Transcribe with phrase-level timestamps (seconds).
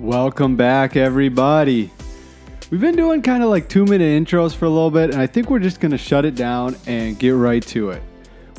[0.00, 1.90] Welcome back, everybody.
[2.70, 5.26] We've been doing kind of like two minute intros for a little bit, and I
[5.26, 8.00] think we're just going to shut it down and get right to it.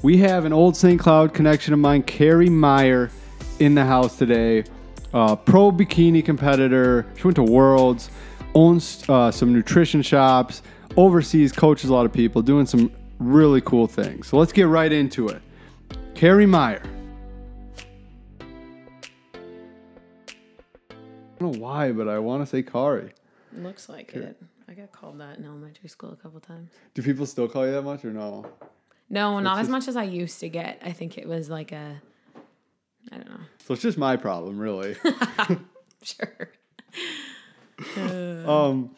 [0.04, 1.00] We have an old St.
[1.00, 3.10] Cloud connection of mine, Carrie Meyer,
[3.60, 4.66] in the house today.
[5.14, 7.06] Uh, pro bikini competitor.
[7.16, 8.12] She went to Worlds,
[8.54, 10.62] owns uh, some nutrition shops,
[10.98, 14.28] overseas, coaches a lot of people, doing some really cool things.
[14.28, 15.42] So let's get right into it.
[16.16, 16.84] Carrie Meyer.
[21.40, 23.12] Don't know why, but I want to say Kari.
[23.58, 24.38] Looks like it.
[24.68, 26.70] I got called that in elementary school a couple times.
[26.94, 28.46] Do people still call you that much or no?
[29.10, 30.80] No, not as much as I used to get.
[30.86, 32.00] I think it was like a,
[33.12, 33.40] I don't know.
[33.66, 34.96] So it's just my problem, really.
[36.02, 36.50] Sure.
[38.48, 38.96] um,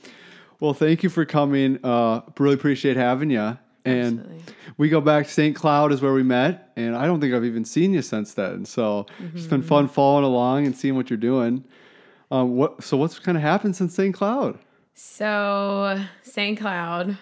[0.60, 1.80] well, thank you for coming.
[1.84, 3.58] Uh, really appreciate having you.
[3.84, 4.44] And Absolutely.
[4.78, 5.56] we go back to St.
[5.56, 8.66] Cloud is where we met, and I don't think I've even seen you since then.
[8.66, 11.64] So it's been fun following along and seeing what you're doing.
[12.32, 14.16] Um, what so what's kind of happened since St.
[14.16, 14.58] Cloud?
[14.94, 16.60] So St.
[16.60, 17.18] Cloud.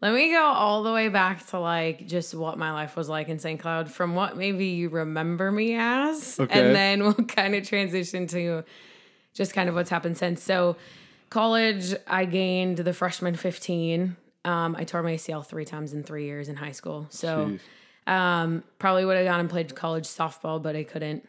[0.00, 3.28] Let me go all the way back to like just what my life was like
[3.28, 3.58] in St.
[3.58, 6.38] Cloud from what maybe you remember me as.
[6.38, 6.60] Okay.
[6.60, 8.62] And then we'll kind of transition to
[9.34, 10.42] just kind of what's happened since.
[10.42, 10.76] So
[11.30, 14.16] college, I gained the freshman 15.
[14.44, 17.06] Um, I tore my ACL three times in three years in high school.
[17.10, 17.58] So
[18.06, 21.28] um, probably would have gone and played college softball, but I couldn't.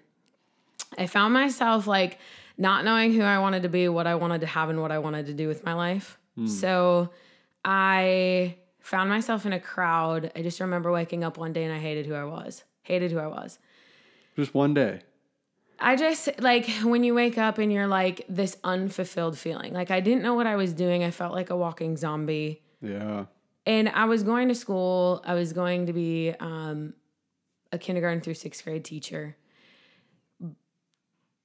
[0.98, 2.20] I found myself like
[2.60, 5.00] not knowing who I wanted to be, what I wanted to have, and what I
[5.00, 6.20] wanted to do with my life.
[6.46, 7.10] So
[7.66, 10.32] I found myself in a crowd.
[10.38, 12.64] I just remember waking up one day and I hated who I was.
[12.84, 13.60] Hated who I was.
[14.38, 15.02] Just one day.
[15.80, 19.74] I just like when you wake up and you're like this unfulfilled feeling.
[19.74, 21.04] Like I didn't know what I was doing.
[21.04, 22.62] I felt like a walking zombie.
[22.82, 23.26] Yeah.
[23.66, 25.22] And I was going to school.
[25.26, 26.94] I was going to be um,
[27.74, 29.36] a kindergarten through sixth grade teacher.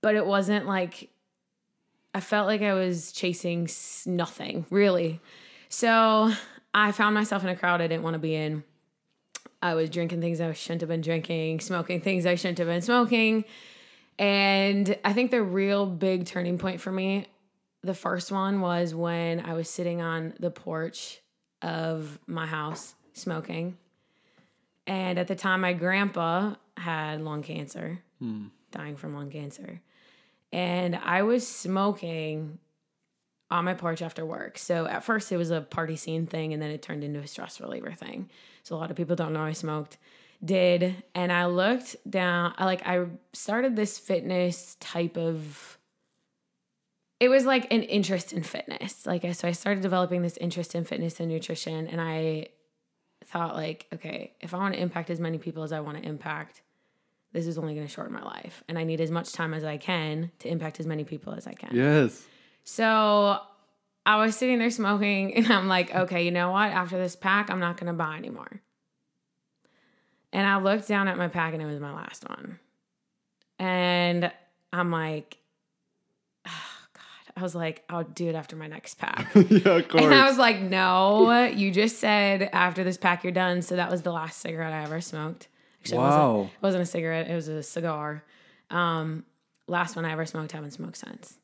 [0.05, 1.09] But it wasn't like,
[2.13, 3.71] I felt like I was chasing
[4.05, 5.19] nothing, really.
[5.71, 6.31] So
[6.75, 8.65] I found myself in a crowd I didn't want to be in.
[9.63, 12.83] I was drinking things I shouldn't have been drinking, smoking things I shouldn't have been
[12.83, 13.47] smoking.
[14.19, 17.27] And I think the real big turning point for me,
[17.83, 21.23] the first one was when I was sitting on the porch
[21.63, 23.79] of my house smoking.
[24.87, 28.49] And at the time, my grandpa had lung cancer, hmm.
[28.71, 29.81] dying from lung cancer.
[30.55, 32.61] And I was smoking
[33.51, 34.57] on my porch after work.
[34.57, 37.27] So at first, it was a party scene thing, and then it turned into a
[37.27, 38.31] stress reliever thing.
[38.63, 39.99] So a lot of people don't know I smoked.
[40.45, 41.03] Did.
[41.13, 45.77] And I looked down, I like, I started this fitness type of
[47.19, 49.07] it was like an interest in fitness.
[49.07, 52.49] Like I so I started developing this interest in fitness and nutrition and I
[53.25, 56.09] thought like, okay, if I want to impact as many people as I want to
[56.09, 56.63] impact,
[57.35, 59.65] this is only going to shorten my life and I need as much time as
[59.65, 61.71] I can to impact as many people as I can.
[61.75, 62.25] Yes.
[62.63, 63.39] So
[64.07, 66.71] I was sitting there smoking and I'm like, okay, you know what?
[66.71, 68.63] After this pack, I'm not going to buy anymore.
[70.33, 72.61] And I looked down at my pack and it was my last one.
[73.59, 74.33] And
[74.73, 75.37] I'm like,
[76.47, 76.51] oh
[76.95, 77.33] God.
[77.37, 79.29] I was like, I'll do it after my next pack.
[79.35, 80.05] yeah, of course.
[80.05, 83.61] And I was like, no, you just said after this pack you're done.
[83.61, 85.49] So that was the last cigarette I ever smoked.
[85.85, 86.33] Actually, it, Wow.
[86.37, 88.25] wasn't, it wasn't a cigarette, it was a cigar.
[88.71, 89.25] Um,
[89.69, 91.39] last one I ever smoked, haven't smoked since.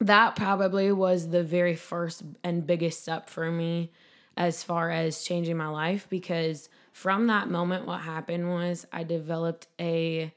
[0.00, 3.90] That probably was the very first and biggest step for me
[4.36, 9.66] as far as changing my life because from that moment, what happened was I developed
[9.80, 10.34] a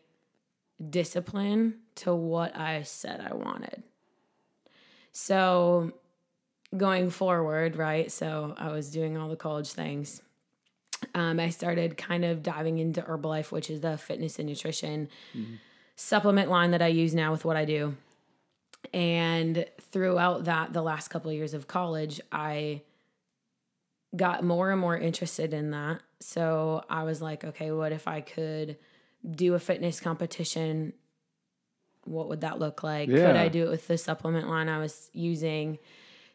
[0.89, 3.83] discipline to what I said I wanted.
[5.11, 5.91] So
[6.75, 8.09] going forward, right?
[8.11, 10.21] So I was doing all the college things.
[11.13, 15.09] Um, I started kind of diving into Herbalife, which is the fitness and nutrition
[15.95, 17.95] supplement line that I use now with what I do.
[18.93, 22.81] And throughout that, the last couple of years of college, I
[24.15, 26.01] got more and more interested in that.
[26.19, 28.77] So I was like, okay, what if I could
[29.29, 30.93] do a fitness competition?
[32.05, 33.09] What would that look like?
[33.27, 35.79] Could I do it with the supplement line I was using?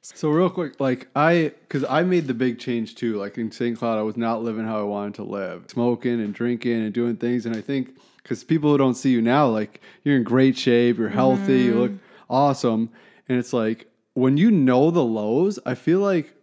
[0.02, 3.18] So real quick, like I, because I made the big change too.
[3.18, 3.78] Like in St.
[3.78, 7.16] Cloud, I was not living how I wanted to live, smoking and drinking and doing
[7.16, 7.46] things.
[7.46, 10.98] And I think because people who don't see you now, like you're in great shape,
[10.98, 11.98] you're healthy, you look mm.
[12.28, 12.90] awesome,
[13.28, 16.34] and it's like when you know the lows, I feel like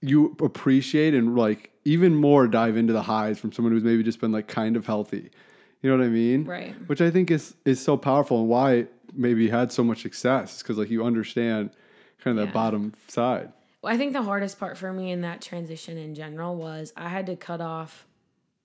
[0.00, 4.20] you appreciate and like even more dive into the highs from someone who's maybe just
[4.20, 5.30] been like kind of healthy.
[5.82, 6.44] You know what I mean?
[6.44, 6.74] Right.
[6.88, 10.62] Which I think is is so powerful and why maybe you had so much success
[10.62, 11.70] because like you understand
[12.22, 12.52] kind of Yeah.
[12.52, 13.52] bottom side.
[13.82, 17.08] Well, I think the hardest part for me in that transition in general was I
[17.08, 18.06] had to cut off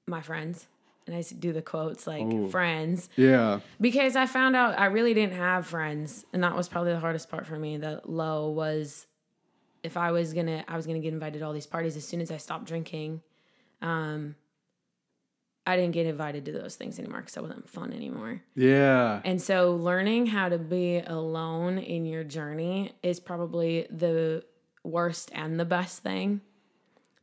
[0.06, 0.68] my friends.
[1.06, 2.50] and I do the quotes like Oh.
[2.50, 3.62] friends Yeah.
[3.80, 7.30] because I found out I really didn't have friends, and that was probably the hardest
[7.30, 7.78] part for me.
[7.78, 9.08] The low was
[9.84, 12.20] if I was gonna, I was gonna get invited to all these parties as soon
[12.20, 13.22] as I stopped drinking.
[13.82, 14.36] Um,
[15.68, 18.42] I didn't get invited to those things anymore because I wasn't fun anymore.
[18.56, 19.20] Yeah.
[19.26, 24.46] And so, learning how to be alone in your journey is probably the
[24.86, 26.40] worst and the best thing.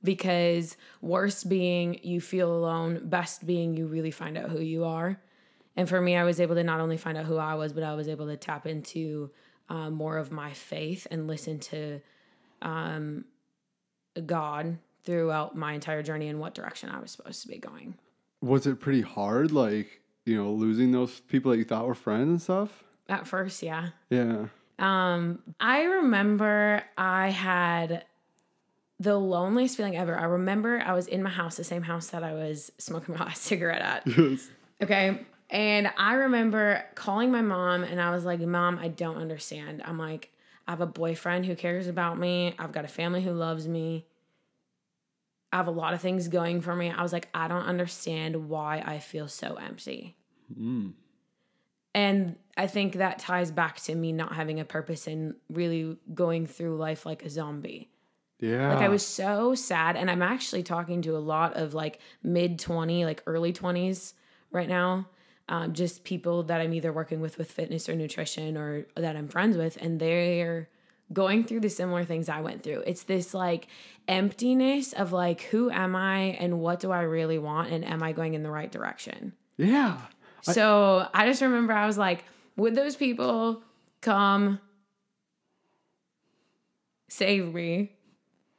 [0.03, 5.19] Because, worst being you feel alone, best being you really find out who you are.
[5.75, 7.83] And for me, I was able to not only find out who I was, but
[7.83, 9.31] I was able to tap into
[9.71, 12.03] uh, more of my faith and listen to
[12.61, 13.25] um,
[14.27, 17.95] God throughout my entire journey and what direction I was supposed to be going.
[18.45, 22.29] Was it pretty hard, like, you know, losing those people that you thought were friends
[22.29, 22.85] and stuff?
[23.09, 23.91] At first, yeah.
[24.11, 24.47] Yeah.
[24.79, 28.05] Um, I remember I had
[29.01, 30.19] the loneliest feeling ever.
[30.19, 33.25] I remember I was in my house, the same house that I was smoking my
[33.25, 34.07] last cigarette at.
[34.17, 34.49] Yes.
[34.83, 35.21] Okay.
[35.51, 39.83] And I remember calling my mom and I was like, Mom, I don't understand.
[39.85, 40.33] I'm like,
[40.67, 42.55] I have a boyfriend who cares about me.
[42.59, 44.05] I've got a family who loves me.
[45.55, 46.91] I have a lot of things going for me.
[46.91, 50.17] I was like, I don't understand why I feel so empty.
[50.53, 50.95] Mm.
[51.95, 56.49] And I think that ties back to me not having a purpose and really going
[56.49, 57.89] through life like a zombie.
[58.41, 58.75] Yeah.
[58.75, 59.95] Like I was so sad.
[59.95, 64.15] And I'm actually talking to a lot of like mid 20, like early 20s
[64.51, 65.07] right now.
[65.49, 69.29] Um, just people that I'm either working with with fitness or nutrition or that I'm
[69.29, 69.79] friends with.
[69.81, 70.69] And they're
[71.13, 72.83] going through the similar things I went through.
[72.87, 73.69] It's this like
[74.09, 77.73] emptiness of like, who am I and what do I really want?
[77.73, 79.33] And am I going in the right direction?
[79.57, 79.99] Yeah.
[80.43, 82.25] So I just remember I was like,
[82.57, 83.63] would those people
[84.01, 84.61] come
[87.09, 87.93] save me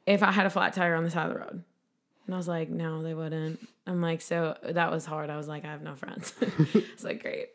[0.06, 1.62] if I had a flat tire on the side of the road?
[2.26, 3.60] And I was like, no, they wouldn't.
[3.86, 5.30] I'm like, so that was hard.
[5.30, 6.34] I was like, I have no friends.
[6.40, 7.50] it's like, great.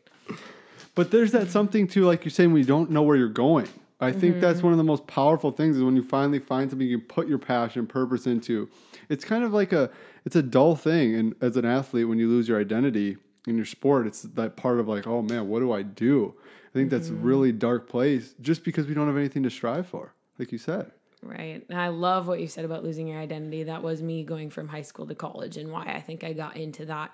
[0.95, 3.67] But there's that something too, like you're saying, you don't know where you're going.
[4.01, 4.41] I think Mm-hmm.
[4.41, 7.07] that's one of the most powerful things is when you finally find something you can
[7.07, 8.67] put your passion, purpose into.
[9.09, 9.89] It's kind of like a,
[10.25, 11.15] it's a dull thing.
[11.15, 13.17] And as an athlete, when you lose your identity
[13.47, 16.33] in your sport, it's that part of like, oh man, what do I do?
[16.69, 17.23] I think that's a Mm-hmm.
[17.23, 20.91] really dark place just because we don't have anything to strive for, like you said.
[21.23, 21.63] Right.
[21.69, 23.61] And I love what you said about losing your identity.
[23.63, 25.55] That was me going from high school to college.
[25.57, 27.11] And why I think I got into that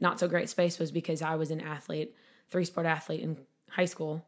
[0.00, 2.16] not so great space was because I was an athlete,
[2.50, 3.36] three sport athlete in
[3.70, 4.24] high school,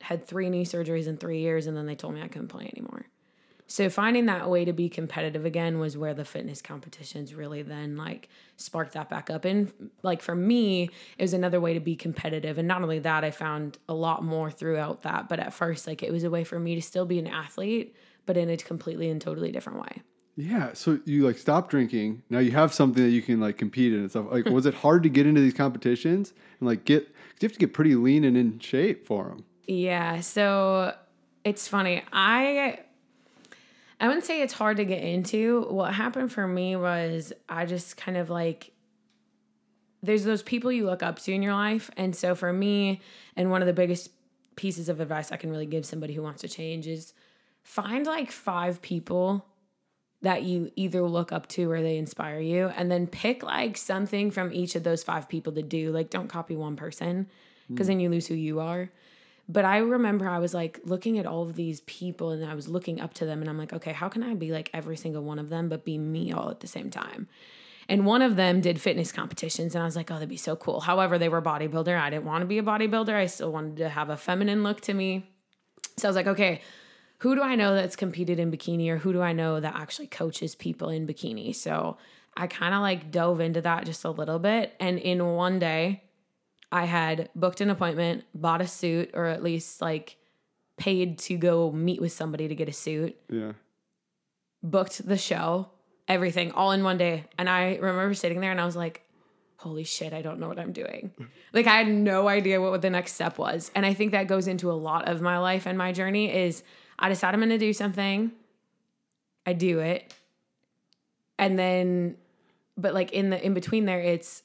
[0.00, 2.70] had three knee surgeries in three years, and then they told me I couldn't play
[2.74, 3.06] anymore.
[3.70, 7.96] So finding that way to be competitive again was where the fitness competitions really then
[7.96, 9.44] like sparked that back up.
[9.44, 12.58] And like for me, it was another way to be competitive.
[12.58, 15.28] And not only that, I found a lot more throughout that.
[15.28, 17.94] But at first, like it was a way for me to still be an athlete,
[18.26, 20.02] but in a completely and totally different way.
[20.34, 20.72] Yeah.
[20.72, 22.24] So you like stop drinking.
[22.28, 24.26] Now you have something that you can like compete in and stuff.
[24.32, 27.58] Like, was it hard to get into these competitions and like get, you have to
[27.60, 29.44] get pretty lean and in shape for them.
[29.70, 30.96] Yeah, so
[31.44, 32.02] it's funny.
[32.12, 32.80] I
[34.00, 35.64] I wouldn't say it's hard to get into.
[35.70, 38.72] What happened for me was I just kind of like
[40.02, 41.88] there's those people you look up to in your life.
[41.96, 43.00] And so for me,
[43.36, 44.10] and one of the biggest
[44.56, 47.12] pieces of advice I can really give somebody who wants to change is
[47.62, 49.46] find like five people
[50.22, 54.32] that you either look up to or they inspire you and then pick like something
[54.32, 55.92] from each of those five people to do.
[55.92, 57.28] Like don't copy one person
[57.68, 57.92] because hmm.
[57.92, 58.90] then you lose who you are.
[59.50, 62.68] But I remember I was like looking at all of these people and I was
[62.68, 65.24] looking up to them and I'm like, okay, how can I be like every single
[65.24, 67.26] one of them but be me all at the same time?
[67.88, 70.54] And one of them did fitness competitions and I was like, oh, that'd be so
[70.54, 70.78] cool.
[70.78, 71.98] However, they were bodybuilder.
[71.98, 73.12] I didn't want to be a bodybuilder.
[73.12, 75.28] I still wanted to have a feminine look to me.
[75.96, 76.60] So I was like, okay,
[77.18, 80.06] who do I know that's competed in bikini or who do I know that actually
[80.06, 81.56] coaches people in bikini?
[81.56, 81.96] So
[82.36, 84.76] I kind of like dove into that just a little bit.
[84.78, 86.04] And in one day,
[86.72, 90.16] I had booked an appointment, bought a suit, or at least like
[90.76, 93.52] paid to go meet with somebody to get a suit, Yeah.
[94.62, 95.68] booked the show,
[96.08, 97.24] everything all in one day.
[97.38, 99.02] And I remember sitting there and I was like,
[99.56, 101.12] holy shit, I don't know what I'm doing.
[101.52, 103.70] like I had no idea what the next step was.
[103.74, 106.62] And I think that goes into a lot of my life and my journey is
[106.98, 108.32] I decide I'm going to do something.
[109.44, 110.14] I do it.
[111.38, 112.16] And then
[112.76, 114.42] but like in the in between there it's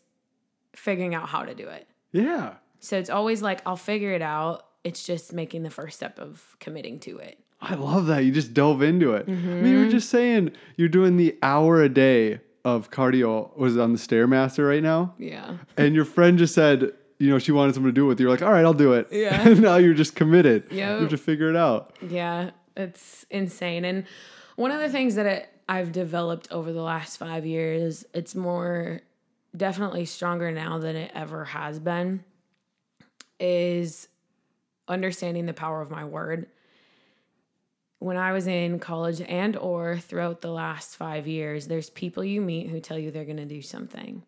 [0.76, 1.88] figuring out how to do it.
[2.24, 2.54] Yeah.
[2.80, 4.66] So it's always like I'll figure it out.
[4.84, 7.40] It's just making the first step of committing to it.
[7.62, 8.20] I love that.
[8.26, 9.26] You just dove into it.
[9.28, 9.66] I mean, Mm-hmm.
[9.66, 13.56] you were just saying you're doing the hour a day of cardio.
[13.58, 15.16] Was it on the Stairmaster right now?
[15.18, 15.58] Yeah.
[15.78, 18.26] And your friend just said, you know, she wanted someone to do it with you.
[18.28, 19.08] You're like, all right, I'll do it.
[19.12, 19.42] Yeah.
[19.48, 20.66] and now you're just committed.
[20.70, 20.96] Yeah.
[20.96, 21.96] You have to figure it out.
[22.08, 23.86] Yeah, it's insane.
[23.86, 24.06] And
[24.58, 29.02] one of the things that it, I've developed over the last five years, it's more
[29.56, 32.24] definitely stronger now than it ever has been
[33.40, 34.08] is
[34.88, 36.48] understanding the power of my word.
[38.00, 42.42] When I was in college and or throughout the last 5 years, there's people you
[42.42, 44.24] meet who tell you they're going to do something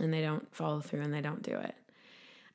[0.00, 1.74] and they don't follow through and they don't do it.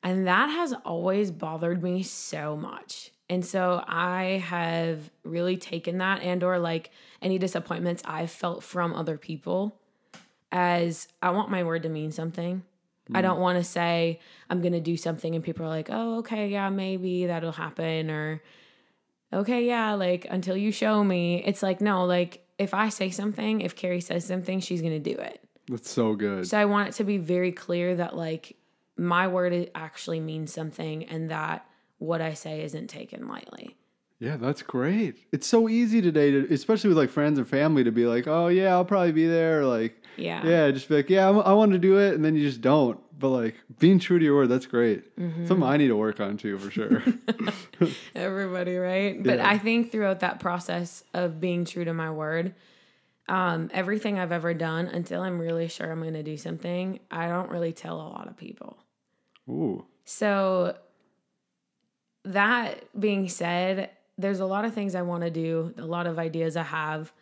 [0.02, 3.10] And that has always bothered me so much.
[3.28, 6.90] And so I have really taken that and or like
[7.20, 9.80] any disappointments I've felt from other people
[10.52, 12.62] as I want my word to mean something.
[13.14, 13.42] I don't hmm.
[13.42, 16.68] want to say I'm going to do something and people are like, "Oh, okay, yeah,
[16.68, 18.42] maybe that'll happen," or
[19.32, 23.62] "Okay, yeah, like until you show me." It's like, no, like if I say something,
[23.62, 25.40] if Carrie says something, she's going to do it.
[25.68, 26.46] That's so good.
[26.46, 28.56] So I want it to be very clear that like
[28.96, 31.66] my word actually means something and that
[31.98, 33.76] what I say isn't taken lightly.
[34.20, 35.16] Yeah, that's great.
[35.30, 38.48] It's so easy today, to, especially with like friends and family, to be like, "Oh
[38.48, 40.44] yeah, I'll probably be there." Like, Yeah.
[40.44, 42.60] yeah, just be like, "Yeah, I'm- I want to do it," and then you just
[42.60, 42.98] don't.
[43.16, 45.16] But like being true to your word, that's great.
[45.16, 45.46] Mm-hmm.
[45.46, 47.02] Something I need to work on too, for sure.
[48.14, 49.22] Everybody, right?
[49.22, 52.54] But I think throughout that process of being true to my word,
[53.28, 57.28] um, everything I've ever done until I'm really sure I'm going to do something, I
[57.28, 58.78] don't really tell a lot of people.
[59.48, 60.76] Ooh, So,
[62.24, 66.18] that being said, there's a lot of things I want to do, a lot of
[66.18, 67.12] ideas I have.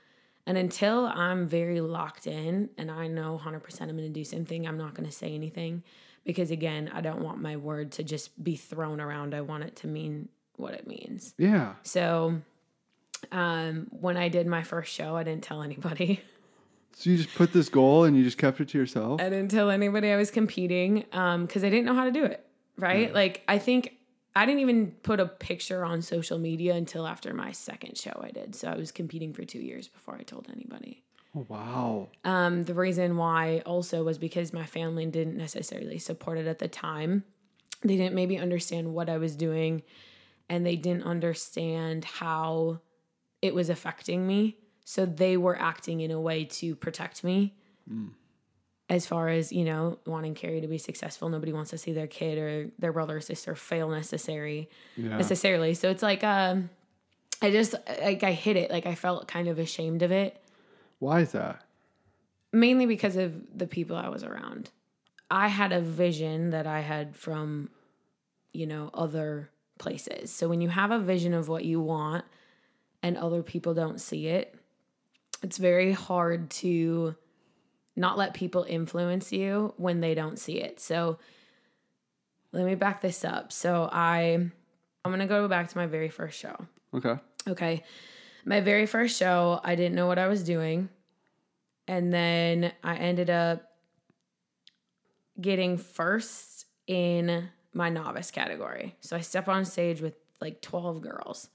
[0.47, 4.67] And until I'm very locked in and I know 100% I'm going to do something,
[4.67, 5.83] I'm not going to say anything
[6.25, 9.35] because, again, I don't want my word to just be thrown around.
[9.35, 11.35] I want it to mean what it means.
[11.37, 11.75] yeah.
[11.83, 12.41] So,
[13.33, 16.21] um, when I did my first show, I didn't tell anybody.
[16.93, 19.21] So you just put this goal and you just kept it to yourself.
[19.21, 22.43] I didn't tell anybody I was competing because I didn't know how to do it.
[22.79, 23.13] Right?
[23.13, 23.96] Like, I think
[24.37, 28.31] I didn't even put a picture on social media until after my second show I
[28.31, 28.55] did.
[28.55, 31.03] So I was competing for two years before I told anybody.
[31.35, 32.09] Oh, wow.
[32.23, 36.69] Um, the reason why also was because my family didn't necessarily support it at the
[36.69, 37.25] time.
[37.83, 39.83] They didn't maybe understand what I was doing
[40.51, 42.81] and they didn't understand how
[43.41, 44.59] it was affecting me.
[44.85, 47.55] So they were acting in a way to protect me.
[48.89, 52.07] As far as, you know, wanting Carrie to be successful, nobody wants to see their
[52.07, 55.17] kid or their brother or sister fail necessary Yeah.
[55.19, 55.75] necessarily.
[55.75, 56.71] So it's like um
[57.43, 58.71] I just like I hit it.
[58.71, 60.41] Like I felt kind of ashamed of it
[61.01, 61.63] Why is that?
[62.53, 64.71] mainly because of the people I was around.
[65.31, 67.69] I had a vision that I had from,
[68.53, 70.31] you know, other places.
[70.33, 72.25] So when you have a vision of what you want
[73.03, 74.55] and other people don't see it,
[75.43, 77.17] it's very hard to
[77.97, 80.79] not let people influence you when they don't see it.
[80.79, 81.19] So
[82.53, 83.53] let me back this up.
[83.53, 84.51] So I
[85.07, 86.57] I'm going to go back to my very first show.
[86.93, 87.15] Okay.
[87.47, 87.85] Okay.
[88.45, 90.89] My very first show, I didn't know what I was doing.
[91.87, 93.71] And then I ended up
[95.41, 98.97] getting first in my novice category.
[99.01, 101.51] So I step on stage with like 12 girls.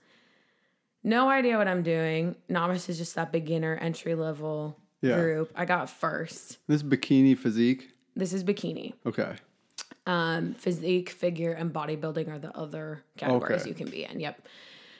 [1.03, 2.37] No idea what I'm doing.
[2.47, 5.15] Novice is just that beginner entry level Yeah.
[5.17, 5.51] group.
[5.55, 6.57] I got first.
[6.67, 7.89] This bikini physique.
[8.15, 8.93] This is bikini.
[9.05, 9.35] Okay.
[10.05, 13.69] Um, physique, figure, and bodybuilding are the other categories Okay.
[13.69, 14.19] you can be in.
[14.19, 14.47] Yep.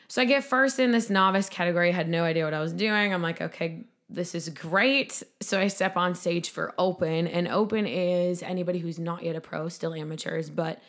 [0.07, 1.89] So I get first in this novice category.
[1.89, 3.13] I had no idea what I was doing.
[3.13, 5.23] I'm like, okay, this is great.
[5.41, 9.41] So I step on stage for open, and open is anybody who's not yet a
[9.41, 10.81] pro, still amateurs, but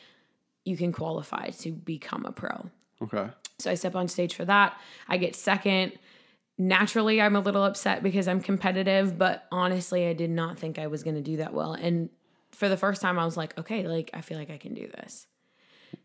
[0.65, 2.69] you can qualify to become a pro.
[3.03, 3.29] Okay.
[3.59, 4.77] So I step on stage for that.
[5.09, 5.93] I get second.
[6.63, 10.87] Naturally, I'm a little upset because I'm competitive, but honestly, I did not think I
[10.87, 11.73] was going to do that well.
[11.73, 12.09] And
[12.53, 14.87] for the first time, I was like, okay, like I feel like I can do
[14.87, 15.27] this.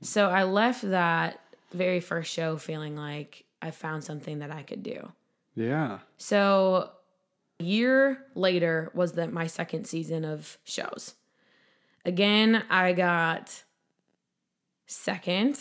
[0.01, 4.81] So I left that very first show feeling like I found something that I could
[4.81, 5.11] do.
[5.53, 5.99] Yeah.
[6.17, 6.89] So
[7.59, 11.13] a year later was that my second season of shows.
[12.03, 13.63] Again, I got
[14.87, 15.59] second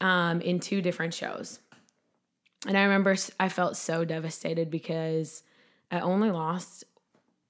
[0.00, 1.58] um, in two different shows.
[2.66, 5.42] And I remember I felt so devastated because
[5.90, 6.84] I only lost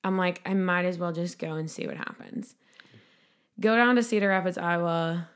[0.05, 2.55] I'm like, I might as well just go and see what happens.
[3.59, 5.29] Go down to Cedar Rapids, Iowa.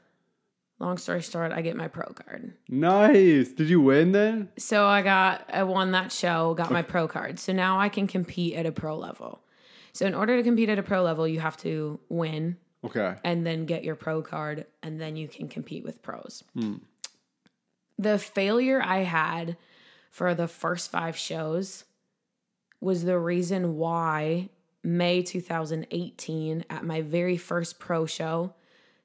[0.81, 2.53] Long story short, I get my pro card.
[2.69, 3.49] Nice.
[3.49, 4.49] Did you win then?
[4.59, 7.41] So I got, I won that show, got my pro card.
[7.41, 9.41] So now I can compete at a pro level.
[9.93, 13.17] So in order to compete at a pro level, you have to win Okay.
[13.25, 16.45] and then get your pro card, and then you can compete with pros.
[16.55, 16.75] Hmm.
[17.99, 19.57] The failure I had
[20.11, 21.85] for the first five shows
[22.81, 24.51] was the reason why
[24.83, 28.55] May 2018, at my very first pro show,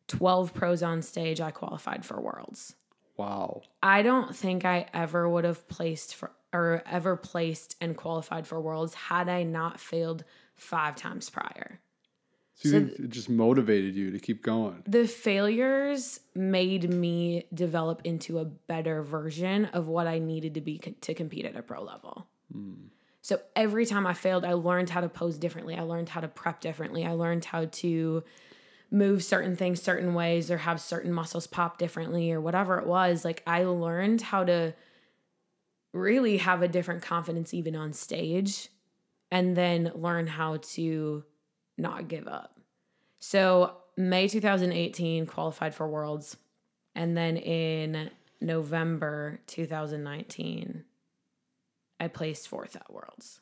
[0.07, 2.75] 12 pros on stage, I qualified for Worlds.
[3.17, 3.61] Wow.
[3.81, 8.61] I don't think I ever would have placed for or ever placed and qualified for
[8.61, 10.23] Worlds had I not failed
[10.55, 11.79] five times prior.
[12.55, 14.83] So you So think it just motivated you to keep going.
[14.87, 20.77] the failures made me develop into a better version of what I needed to be
[20.77, 22.27] co- to compete at a pro level.
[22.51, 22.73] Hmm.
[23.23, 25.75] So every time I failed, I learned how to pose differently.
[25.75, 27.05] I learned how to prep differently.
[27.05, 28.23] I learned how to
[28.91, 33.23] move certain things certain ways or have certain muscles pop differently or whatever it was.
[33.23, 34.75] Like I learned how to
[35.93, 38.67] really have a different confidence even on stage
[39.31, 41.23] and then learn how to
[41.77, 42.59] not give up.
[43.19, 46.35] So, May 2018 qualified for Worlds.
[46.93, 50.83] And then in November 2019,
[52.03, 53.39] I placed fourth at Worlds.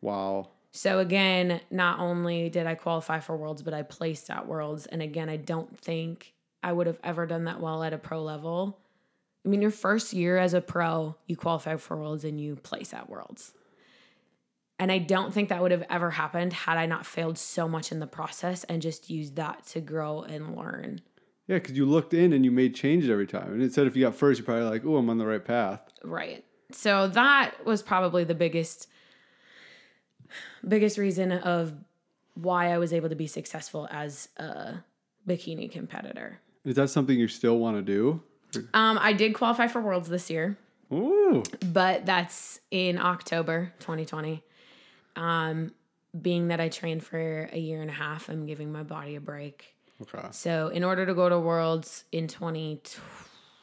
[0.00, 0.50] Wow.
[0.72, 4.86] So, again, not only did I qualify for Worlds, but I placed at Worlds.
[4.86, 8.22] And again, I don't think I would have ever done that well at a pro
[8.22, 8.78] level.
[9.44, 12.94] I mean, your first year as a pro, you qualify for Worlds and you place
[12.94, 13.52] at Worlds.
[14.78, 17.92] And I don't think that would have ever happened had I not failed so much
[17.92, 21.02] in the process and just used that to grow and learn.
[21.46, 23.52] Yeah, because you looked in and you made changes every time.
[23.52, 25.44] And it said if you got first, you're probably like, oh, I'm on the right
[25.44, 25.82] path.
[26.02, 26.44] Right.
[26.74, 28.88] So that was probably the biggest
[30.66, 31.74] biggest reason of
[32.34, 34.76] why I was able to be successful as a
[35.28, 36.40] bikini competitor.
[36.64, 38.22] Is that something you still want to do?
[38.74, 40.56] Um, I did qualify for Worlds this year,
[40.92, 41.42] Ooh.
[41.66, 44.42] but that's in October 2020.
[45.16, 45.72] Um,
[46.20, 49.20] being that I trained for a year and a half, I'm giving my body a
[49.20, 49.74] break.
[50.02, 50.28] Okay.
[50.32, 52.26] So, in order to go to Worlds in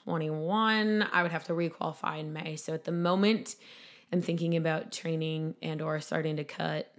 [0.10, 2.56] 2021, I would have to requalify in May.
[2.56, 3.56] So, at the moment,
[4.12, 6.92] I'm thinking about training and or starting to cut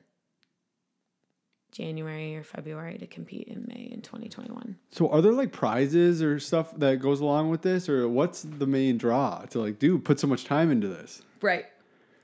[1.72, 4.76] January or February to compete in May in 2021.
[4.90, 7.88] So are there like prizes or stuff that goes along with this?
[7.88, 11.22] Or what's the main draw to like, dude, put so much time into this?
[11.40, 11.66] Right.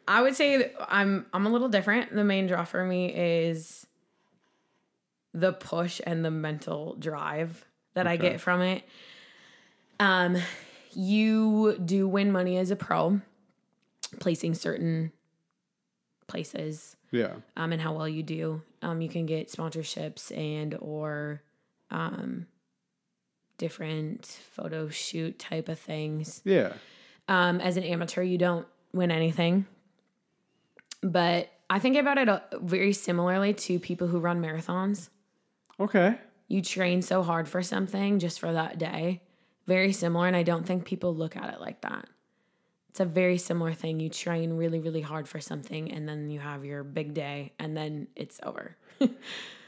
[0.08, 2.14] I would say I'm I'm a little different.
[2.14, 3.86] The main draw for me is
[5.34, 8.84] the push and the mental drive that I get from it.
[9.98, 10.36] Um
[10.98, 13.20] you do win money as a pro
[14.18, 15.12] placing certain
[16.26, 17.34] places Yeah.
[17.56, 18.62] um, and how well you do.
[18.80, 21.42] Um, you can get sponsorships and or
[21.90, 22.46] um,
[23.58, 26.40] different photo shoot type of things.
[26.44, 26.72] Yeah.
[27.28, 29.66] Um, as an amateur, you don't win anything.
[31.02, 35.10] But I think about it uh, very similarly to people who run marathons.
[35.78, 36.16] Okay.
[36.48, 39.20] You train so hard for something just for that day.
[39.66, 40.26] Very similar.
[40.26, 42.08] And I don't think people look at it like that.
[42.90, 44.00] It's a very similar thing.
[44.00, 47.76] You train really, really hard for something and then you have your big day and
[47.76, 48.76] then it's over.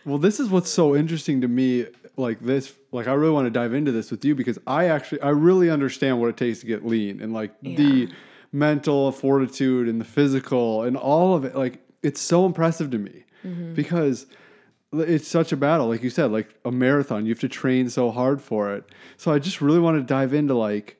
[0.08, 1.86] Well, this is what's so interesting to me.
[2.16, 5.20] Like this, like I really want to dive into this with you because I actually,
[5.20, 8.08] I really understand what it takes to get lean and like the
[8.50, 11.54] mental fortitude and the physical and all of it.
[11.54, 13.74] Like it's so impressive to me mm-hmm.
[13.74, 14.26] because
[14.92, 15.88] it's such a battle.
[15.88, 18.84] Like you said, like a marathon, you have to train so hard for it.
[19.16, 20.96] So I just really want to dive into like,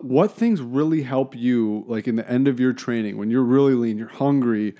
[0.00, 3.74] what things really help you like in the end of your training when you're really
[3.74, 4.74] lean, you're hungry,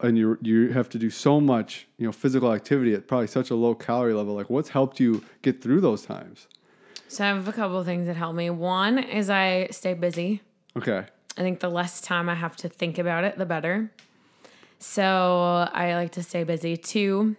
[0.00, 3.50] and you you have to do so much, you know, physical activity at probably such
[3.50, 4.34] a low calorie level.
[4.34, 6.48] Like, what's helped you get through those times?
[7.08, 8.50] So I have a couple of things that help me.
[8.50, 10.42] One is I stay busy.
[10.76, 11.06] Okay.
[11.38, 13.90] I think the less time I have to think about it, the better.
[14.78, 16.76] So I like to stay busy.
[16.76, 17.36] Two,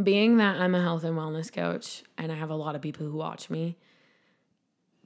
[0.00, 3.06] being that I'm a health and wellness coach and I have a lot of people
[3.06, 3.76] who watch me,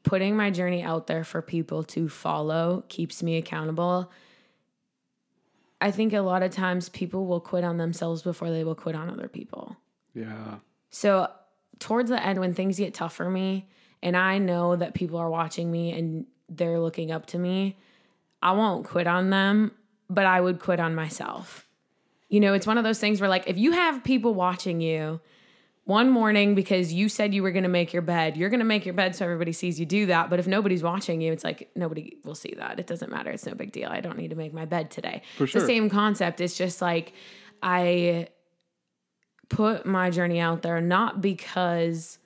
[0.02, 4.12] putting my journey out there for people to follow keeps me accountable.
[5.80, 8.94] I think a lot of times people will quit on themselves before they will quit
[8.94, 9.76] on other people.
[10.14, 10.56] Yeah.
[10.90, 11.30] So
[11.78, 13.68] towards the end, when things get tough for me,
[14.02, 17.76] and I know that people are watching me and they're looking up to me,
[18.40, 19.72] I won't quit on them,
[20.08, 21.65] but I would quit on myself.
[22.28, 25.20] You know, it's one of those things where, like, if you have people watching you
[25.84, 28.66] one morning because you said you were going to make your bed, you're going to
[28.66, 30.28] make your bed so everybody sees you do that.
[30.28, 32.80] But if nobody's watching you, it's like nobody will see that.
[32.80, 33.30] It doesn't matter.
[33.30, 33.88] It's no big deal.
[33.88, 35.22] I don't need to make my bed today.
[35.36, 35.60] For It's sure.
[35.60, 36.40] the same concept.
[36.40, 37.12] It's just like
[37.62, 38.26] I
[39.48, 42.18] put my journey out there not because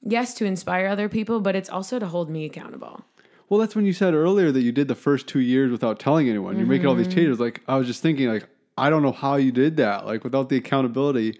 [0.00, 3.04] yes to inspire other people but it's also to hold me accountable
[3.50, 6.30] Well, that's when you said earlier that you did the first two years without telling
[6.30, 6.56] anyone.
[6.56, 7.16] You're making all these mm-hmm.
[7.16, 7.38] changes.
[7.38, 10.06] Like I was just thinking, like I don't know how you did that.
[10.06, 11.38] Like without the accountability,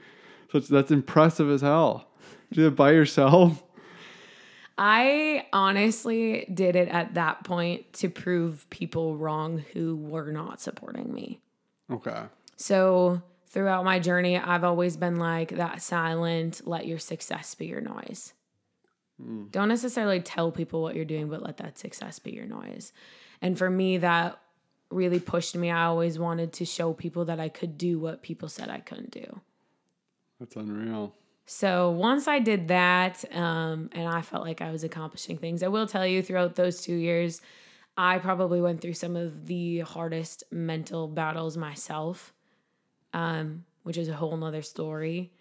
[0.53, 2.09] so that's impressive as hell.
[2.51, 3.62] Did do it by yourself?
[4.79, 11.12] i honestly did it at that point to prove people wrong who were not supporting
[11.12, 11.40] me
[11.90, 12.23] Okay.
[12.57, 17.81] so throughout my journey i've always been like that silent let your success be your
[17.81, 18.33] noise
[19.23, 19.44] hmm.
[19.51, 22.92] don't necessarily tell people what you're doing but let that success be your noise
[23.40, 24.40] and for me that
[24.95, 28.49] really pushed me i always wanted to show people that i could do what people
[28.49, 29.41] said i couldn't do
[30.41, 31.15] That's unreal.
[31.47, 35.69] So once I did that, um, and I felt like I was accomplishing things, I
[35.69, 37.43] will tell you throughout those two years,
[37.97, 42.33] I probably went through some of the hardest mental battles myself,
[43.13, 45.33] um, which is a whole nother story.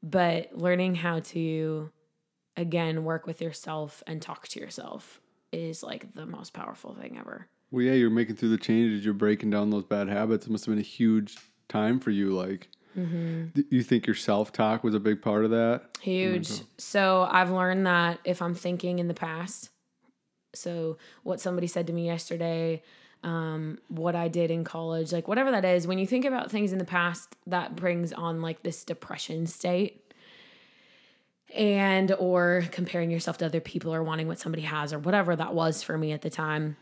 [0.00, 1.90] But learning how to,
[2.56, 5.20] again, work with yourself and talk to yourself
[5.52, 7.48] is like the most powerful thing ever.
[7.70, 9.04] Well, yeah, you're making through the changes.
[9.04, 10.46] You're breaking down those bad habits.
[10.46, 11.36] It must have been a huge
[11.68, 12.32] time for you.
[12.32, 12.68] Like,
[13.54, 15.82] d- you think your self talk was a big part of that?
[16.00, 16.48] Huge.
[16.78, 19.70] So I've learned that if I'm thinking in the past,
[20.54, 22.82] so what somebody said to me yesterday,
[23.22, 26.72] um, what I did in college, like whatever that is, when you think about things
[26.72, 30.04] in the past, that brings on like this depression state.
[31.54, 35.54] And or comparing yourself to other people or wanting what somebody has or whatever that
[35.54, 36.76] was for me at the time,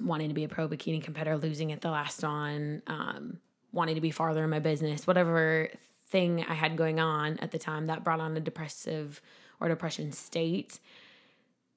[0.00, 3.38] wanting to be a pro bikini competitor, losing it the last on, um,
[3.72, 5.68] wanting to be farther in my business, whatever
[6.08, 9.20] thing I had going on at the time that brought on a depressive
[9.60, 10.78] or depression state.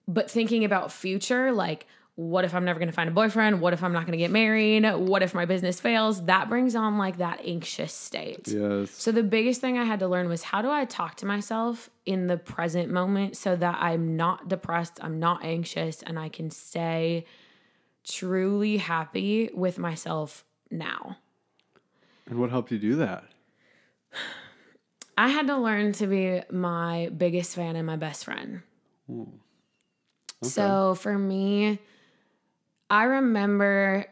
[0.08, 3.62] But thinking about future, like, what if I'm never gonna find a boyfriend?
[3.62, 4.84] What if I'm not gonna get married?
[4.84, 6.26] What if my business fails?
[6.26, 8.48] That brings on like that anxious state.
[8.50, 8.92] Yes.
[8.92, 11.90] So the biggest thing I had to learn was how do I talk to myself
[12.06, 16.52] in the present moment so that I'm not depressed, I'm not anxious, and I can
[16.52, 17.26] stay
[18.12, 21.18] truly happy with myself now.
[22.30, 23.26] And what helped you do that?
[25.18, 28.62] I had to learn to be my biggest fan and my best friend.
[29.08, 29.24] Hmm.
[30.42, 31.80] So for me,
[32.90, 34.06] I remember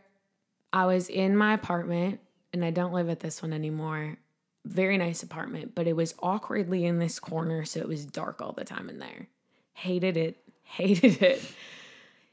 [0.74, 2.20] I was in my apartment
[2.54, 4.18] and I don't live at this one anymore.
[4.66, 8.52] Very nice apartment, but it was awkwardly in this corner, so it was dark all
[8.52, 9.28] the time in there.
[9.74, 11.42] Hated it, hated it.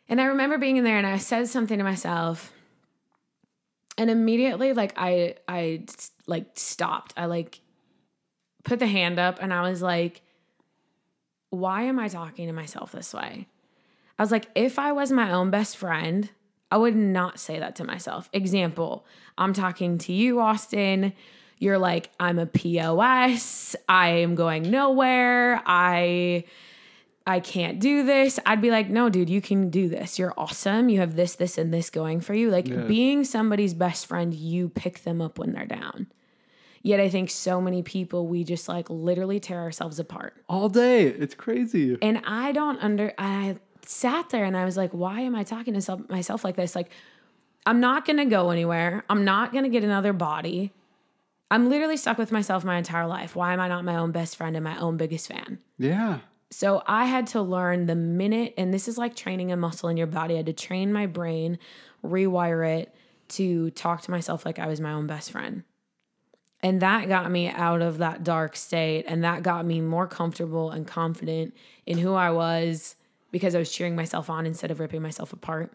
[0.09, 2.53] And I remember being in there and I said something to myself
[3.97, 5.85] and immediately like I I
[6.27, 7.15] like stopped.
[7.17, 7.61] I like
[8.65, 10.23] put the hand up and I was like
[11.55, 13.47] why am I talking to myself this way?
[14.19, 16.29] I was like, if I was my own best friend,
[16.71, 18.29] I would not say that to myself.
[18.33, 19.07] Example,
[19.39, 21.13] I'm talking to you, Austin.
[21.59, 23.77] You're like, I'm a POS.
[23.89, 25.63] I am going nowhere.
[25.65, 26.45] I
[27.27, 28.39] I can't do this.
[28.45, 30.19] I'd be like, no, dude, you can do this.
[30.19, 30.91] You're awesome.
[30.91, 32.51] You have this, this, and this going for you.
[32.51, 32.87] Like Yes.
[32.87, 36.09] being somebody's best friend, you pick them up when they're down.
[36.83, 40.35] Yet I think so many people, we just like literally tear ourselves apart.
[40.51, 41.05] All day.
[41.07, 41.97] It's crazy.
[42.03, 43.57] And I don't under I
[43.87, 46.75] sat there and I was like, why am I talking to self, myself like this?
[46.77, 46.91] Like,
[47.65, 49.03] I'm not gonna go anywhere.
[49.09, 50.73] I'm not gonna get another body.
[51.51, 53.35] I'm literally stuck with myself my entire life.
[53.35, 55.59] Why am I not my own best friend and my own biggest fan?
[55.79, 56.19] Yeah.
[56.55, 59.97] So I had to learn the minute, and this is like training a muscle in
[59.97, 60.35] your body.
[60.35, 61.59] I had to train my brain,
[62.05, 62.95] rewire it
[63.31, 65.65] to talk to myself like I was my own best friend.
[66.63, 69.05] And that got me out of that dark state.
[69.09, 72.95] And that got me more comfortable and confident in who I was
[73.33, 75.73] because I was cheering myself on instead of ripping myself apart.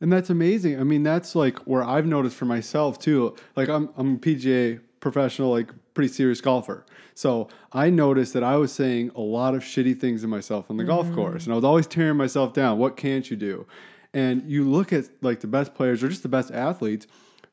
[0.00, 0.78] And that's amazing.
[0.78, 3.34] I mean, that's like where I've noticed for myself too.
[3.56, 6.86] Like I'm I'm a PGA professional, like pretty serious golfer.
[7.14, 10.76] So I noticed that I was saying a lot of shitty things to myself on
[10.76, 11.14] the golf Mm-hmm.
[11.14, 11.44] course.
[11.44, 12.78] And I was always tearing myself down.
[12.78, 13.66] What can't you do?
[14.14, 17.06] And you look at like the best players or just the best athletes,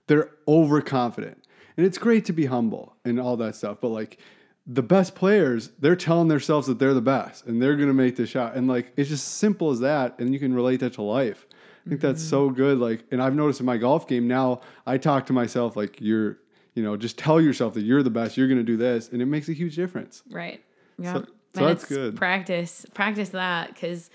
[0.07, 1.43] they're overconfident.
[1.77, 3.77] And it's great to be humble and all that stuff.
[3.81, 4.19] But like
[4.67, 8.25] the best players, they're telling themselves that they're the best and they're gonna make the
[8.27, 8.55] shot.
[8.55, 10.19] And like it's just simple as that.
[10.19, 11.45] And you can relate that to life.
[11.85, 12.77] I think that's so good.
[12.77, 16.37] Like, and I've noticed in my golf game now, I talk to myself like you're,
[16.79, 18.37] you know, just tell yourself that you're the best.
[18.37, 20.23] You're gonna do this, and it makes a huge difference.
[20.29, 20.63] Right.
[20.97, 21.13] Yeah.
[21.13, 21.17] so
[21.55, 22.15] And that's good.
[22.15, 24.09] Practice, practice that because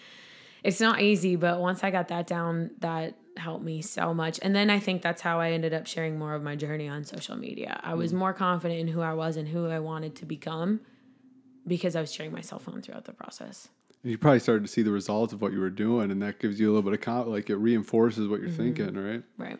[0.62, 1.36] it's not easy.
[1.36, 4.38] But once I got that down, that helped me so much.
[4.42, 7.04] And then I think that's how I ended up sharing more of my journey on
[7.04, 7.80] social media.
[7.82, 7.98] I Mm.
[7.98, 10.80] was more confident in who I was and who I wanted to become
[11.66, 13.68] because I was cheering myself on throughout the process.
[14.02, 16.38] And you probably started to see the results of what you were doing, and that
[16.38, 18.74] gives you a little bit of like it reinforces what you're Mm-hmm.
[18.74, 19.22] thinking, right?
[19.38, 19.58] Right.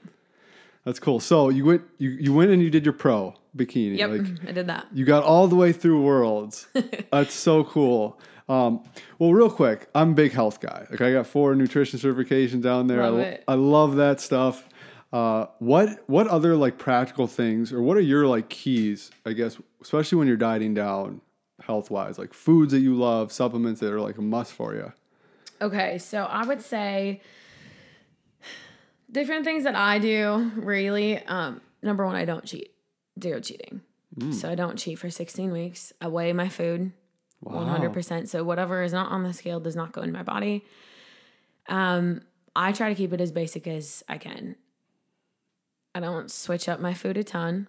[0.84, 1.20] That's cool.
[1.20, 3.98] So you went, you you went and you did your pro bikini.
[3.98, 4.10] Yep.
[4.10, 4.86] Like I did that.
[4.92, 6.66] you got all the way through worlds.
[7.12, 8.20] That's so cool.
[8.48, 8.84] Um,
[9.18, 10.86] well, real quick, I'm a big health guy.
[10.90, 13.02] Like I got four nutrition certifications down there.
[13.02, 13.44] Love I, it.
[13.48, 14.68] I love that stuff.
[15.12, 19.10] Uh, what what other like practical things or what are your like keys?
[19.24, 21.20] I guess especially when you're dieting down
[21.62, 24.92] health wise, like foods that you love, supplements that are like a must for you.
[25.62, 27.22] Okay, so I would say
[29.14, 31.18] different things that I do really.
[31.24, 32.70] Um, number one, I don't cheat.
[33.22, 33.80] Zero cheating.
[34.32, 35.92] So I don't cheat for 16 weeks.
[36.00, 36.92] I weigh my food
[37.40, 37.76] Wow.
[37.78, 38.28] 100%.
[38.28, 40.64] So whatever is not on the scale does not go in my body.
[41.68, 42.22] Um,
[42.56, 44.56] I try to keep it as basic as I can.
[45.94, 47.68] I don't switch up my food a ton.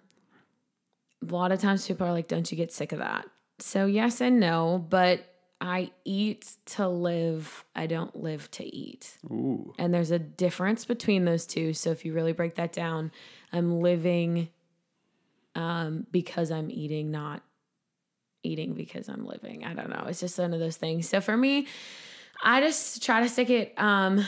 [1.28, 3.26] A lot of times people are like, don't you get sick of that?
[3.58, 5.24] So, yes and no, but
[5.60, 7.64] I eat to live.
[7.74, 9.16] I don't live to eat.
[9.24, 9.72] Ooh.
[9.78, 11.72] And there's a difference between those two.
[11.72, 13.10] So, if you really break that down,
[13.52, 14.50] I'm living
[15.54, 17.42] um, because I'm eating, not
[18.42, 19.64] eating because I'm living.
[19.64, 20.04] I don't know.
[20.08, 21.08] It's just one of those things.
[21.08, 21.66] So, for me,
[22.42, 24.26] I just try to stick it um,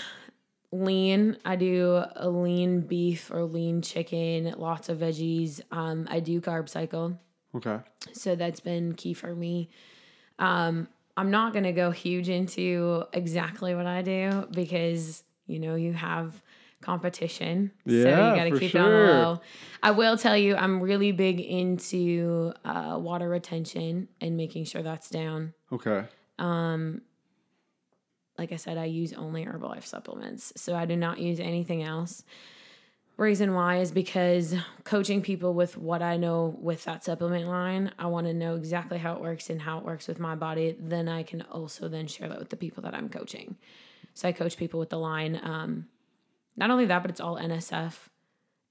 [0.73, 1.37] lean.
[1.45, 5.61] I do a lean beef or lean chicken, lots of veggies.
[5.71, 7.19] Um, I do carb cycle.
[7.55, 7.79] Okay.
[8.13, 9.71] So that's been key for me.
[10.39, 10.89] Um,
[11.19, 15.93] I'm not going to go huge into exactly what I do because, you know, you
[15.93, 16.41] have
[16.81, 17.73] competition.
[17.85, 19.07] so you got to keep it on sure.
[19.07, 19.41] the low.
[19.83, 25.11] I will tell you, I'm really big into uh, water retention and making sure that's
[25.11, 25.55] down.
[25.73, 26.05] Okay.
[28.39, 30.53] Like I said, I use only Herbalife supplements.
[30.55, 32.23] So I do not use anything else.
[33.19, 34.55] Reason why is because
[34.85, 38.97] coaching people with what I know with that supplement line, I want to know exactly
[38.97, 40.77] how it works and how it works with my body.
[40.79, 43.57] Then I can also then share that with the people that I'm coaching.
[44.15, 45.41] So I coach people with the line.
[45.43, 45.89] Um,
[46.57, 47.95] not only that, but it's all NSF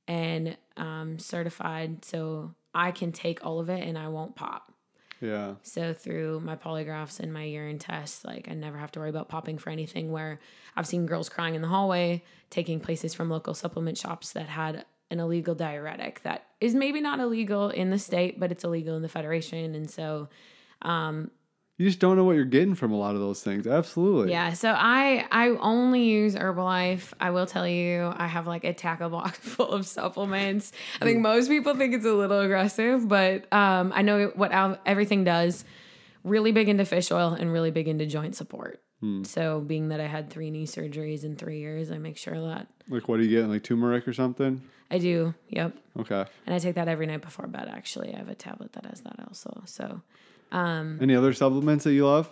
[0.08, 2.06] and um, certified.
[2.06, 4.72] So I can take all of it and I won't pop.
[5.22, 5.56] Yeah.
[5.64, 9.30] So through my polygraphs and my urine tests, like I never have to worry about
[9.30, 10.40] popping for anything where
[10.76, 14.86] I've seen girls crying in the hallway, taking places from local supplement shops that had
[15.10, 19.02] an illegal diuretic that is maybe not illegal in the state, but it's illegal in
[19.02, 19.74] the federation.
[19.74, 20.30] And so
[20.82, 21.32] um,
[21.78, 23.68] You just don't know what you're getting from a lot of those things.
[23.68, 24.32] Absolutely.
[24.32, 27.14] yeah, so I I only use Herbalife.
[27.20, 30.72] I will tell you, I have like a tackle box full of supplements.
[31.00, 34.80] I think most people think it's a little aggressive, but um, I know what al-
[34.88, 35.64] everything does.
[36.24, 38.82] Really big into fish oil and really big into joint support.
[39.24, 42.66] So, being that I had three knee surgeries in three years, I make sure that
[42.90, 43.52] Like, what are you getting?
[43.52, 44.60] Like turmeric or something?
[44.90, 45.36] I do.
[45.50, 46.26] Yep, Okay.
[46.48, 47.70] and I take that every night before bed.
[47.72, 49.62] Actually, I have a tablet that has that also.
[49.66, 50.02] So,
[50.52, 52.30] Any other supplements that you love?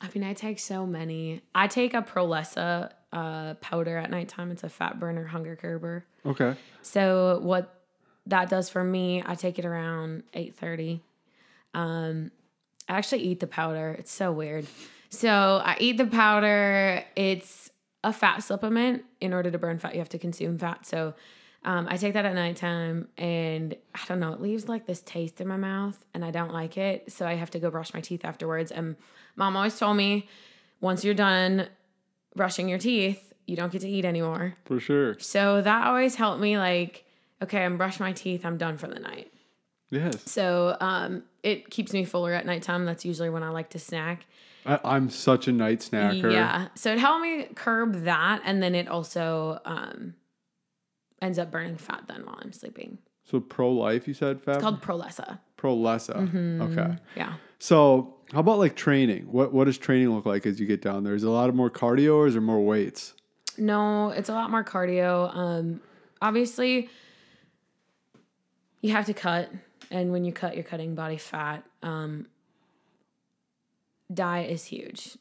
[0.00, 1.42] I mean, I take so many.
[1.54, 4.50] I take a Prolessa uh, powder at nighttime.
[4.50, 6.04] It's a fat burner, hunger curber.
[6.26, 6.56] Okay.
[6.82, 7.82] So what
[8.26, 11.02] that does for me, I take it around eight thirty.
[11.74, 12.30] Um,
[12.88, 13.96] I actually eat the powder.
[13.98, 14.66] It's so weird.
[15.10, 17.04] So I eat the powder.
[17.16, 17.70] It's
[18.02, 19.04] a fat supplement.
[19.20, 20.86] In order to burn fat, you have to consume fat.
[20.86, 21.14] So
[21.64, 24.32] um, I take that at nighttime, and I don't know.
[24.32, 27.10] It leaves like this taste in my mouth, and I don't like it.
[27.10, 28.70] So I have to go brush my teeth afterwards.
[28.70, 28.96] And
[29.36, 30.28] mom always told me,
[30.80, 31.68] once you're done
[32.36, 34.56] brushing your teeth, you don't get to eat anymore.
[34.64, 35.18] For sure.
[35.18, 37.04] So that always helped me like,
[37.42, 39.32] okay, I'm brushing my teeth, I'm done for the night.
[39.90, 40.30] Yes.
[40.30, 42.84] So um, it keeps me fuller at nighttime.
[42.84, 44.26] That's usually when I like to snack.
[44.66, 46.32] I, I'm such a night snacker.
[46.32, 46.68] Yeah.
[46.74, 48.40] So it helped me curb that.
[48.44, 50.14] And then it also um,
[51.24, 52.98] ends up burning fat then while I'm sleeping.
[53.24, 54.56] So pro life, you said, fat.
[54.56, 55.38] It's called Prolessa.
[55.58, 56.28] Prolessa.
[56.28, 56.62] Mm-hmm.
[56.62, 56.96] Okay.
[57.16, 57.34] Yeah.
[57.58, 59.24] So how about like training?
[59.30, 61.14] What what does training look like as you get down there?
[61.14, 63.14] Is it a lot of more cardio or is there more weights?
[63.56, 65.34] No, it's a lot more cardio.
[65.34, 65.80] Um,
[66.20, 66.90] obviously,
[68.80, 69.50] you have to cut,
[69.90, 71.64] and when you cut, you're cutting body fat.
[71.82, 72.26] Um,
[74.12, 75.16] diet is huge,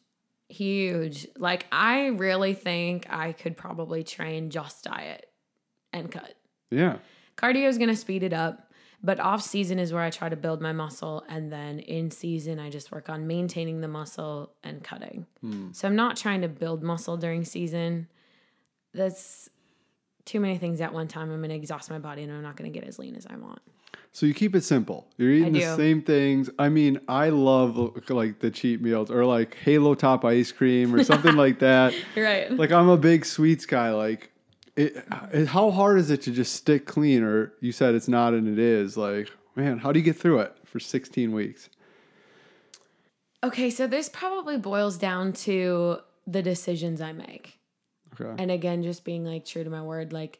[0.49, 1.27] huge.
[1.37, 5.29] Like I really think I could probably train just diet
[5.93, 6.33] and cut.
[6.71, 6.97] Yeah.
[7.37, 8.69] Cardio is gonna speed it up.
[9.05, 12.57] But off season is where I try to build my muscle, and then in season
[12.57, 15.25] I just work on maintaining the muscle and cutting.
[15.41, 15.73] Hmm.
[15.73, 18.07] So I'm not trying to build muscle during season.
[18.93, 19.49] That's
[20.23, 21.31] too many things at one time.
[21.31, 23.59] I'm gonna exhaust my body, and I'm not gonna get as lean as I want.
[24.13, 25.07] So you keep it simple.
[25.17, 26.49] You're eating the same things.
[26.59, 31.03] I mean, I love like the cheat meals or like Halo Top ice cream or
[31.03, 31.95] something like that.
[32.15, 32.49] Right.
[32.51, 33.89] Like I'm a big sweets guy.
[33.89, 34.31] Like,
[34.75, 37.23] it, it- how hard is it to just stick clean?
[37.23, 38.97] Or you said it's not and it is.
[38.97, 41.69] Like, man, how do you get through it for 16 weeks?
[43.43, 47.59] Okay, so this probably boils down to the decisions I make.
[48.19, 48.33] Okay.
[48.41, 50.13] And again, just being like true to my word.
[50.13, 50.39] Like,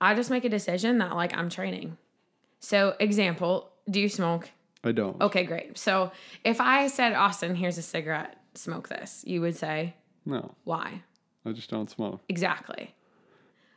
[0.00, 1.96] I just make a decision that like I'm training.
[2.60, 4.50] So, example, do you smoke?
[4.84, 5.20] I don't.
[5.20, 5.76] Okay, great.
[5.78, 6.12] So,
[6.44, 11.02] if I said, Austin, here's a cigarette, smoke this, you would say, No, why?
[11.44, 12.20] I just don't smoke.
[12.28, 12.94] Exactly.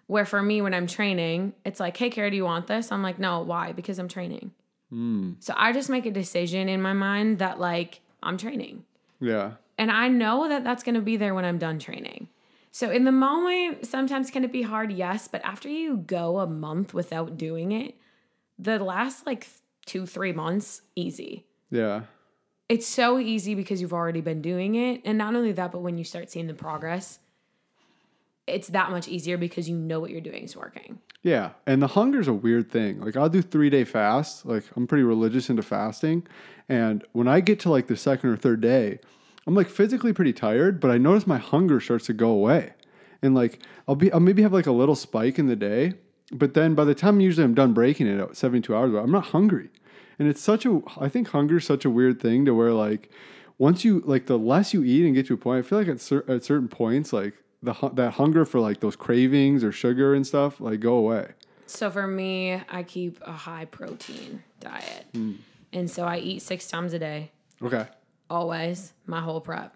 [0.10, 2.91] Where for me, when I'm training, it's like, hey, Kara, do you want this?
[2.91, 3.74] I'm like, no, why?
[3.74, 4.50] Because I'm training.
[4.89, 5.34] Hmm.
[5.39, 8.86] So I just make a decision in my mind that, like, I'm training.
[9.19, 9.52] Yeah.
[9.78, 12.28] And I know that that's going to be there when I'm done training.
[12.72, 14.91] So in the moment, sometimes can it be hard?
[14.91, 15.28] Yes.
[15.28, 17.93] But after you go a month without doing it,
[18.58, 19.48] the last like
[19.86, 21.45] two, three months, easy.
[21.69, 22.02] Yeah.
[22.67, 25.04] It's so easy because you've already been doing it.
[25.06, 27.19] And not only that, but when you start seeing the progress,
[28.50, 31.00] it's that much easier because you know what you're doing is working.
[31.24, 33.02] Yeah, and the hunger's a weird thing.
[33.02, 34.46] Like I'll do three day fasts.
[34.46, 36.26] Like I'm pretty religious into fasting,
[36.68, 39.00] and when I get to like the second or third day,
[39.46, 42.74] I'm like physically pretty tired, but I notice my hunger starts to go away,
[43.22, 45.94] and like I'll be I'll maybe have like a little spike in the day,
[46.32, 49.26] but then by the time usually I'm done breaking it at 72 hours, I'm not
[49.26, 49.70] hungry,
[50.18, 53.10] and it's such a I think hunger is such a weird thing to where like
[53.58, 55.90] once you like the less you eat and get to a point, I feel like
[55.90, 60.13] at, cer- at certain points like the that hunger for like those cravings or sugar
[60.15, 61.34] and stuff like go away.
[61.65, 65.06] So for me, I keep a high protein diet.
[65.72, 67.32] And so I eat six times a day.
[67.62, 67.86] Okay.
[68.30, 69.76] always my whole prep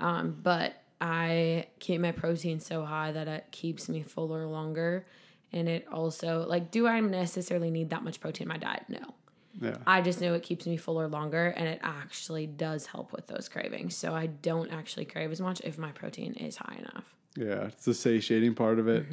[0.00, 5.06] um, but i keep my protein so high that it keeps me fuller longer
[5.52, 9.14] and it also like do i necessarily need that much protein in my diet no
[9.60, 9.76] Yeah.
[9.86, 13.48] i just know it keeps me fuller longer and it actually does help with those
[13.48, 17.66] cravings so i don't actually crave as much if my protein is high enough Yeah.
[17.68, 19.04] It's the satiating part of it.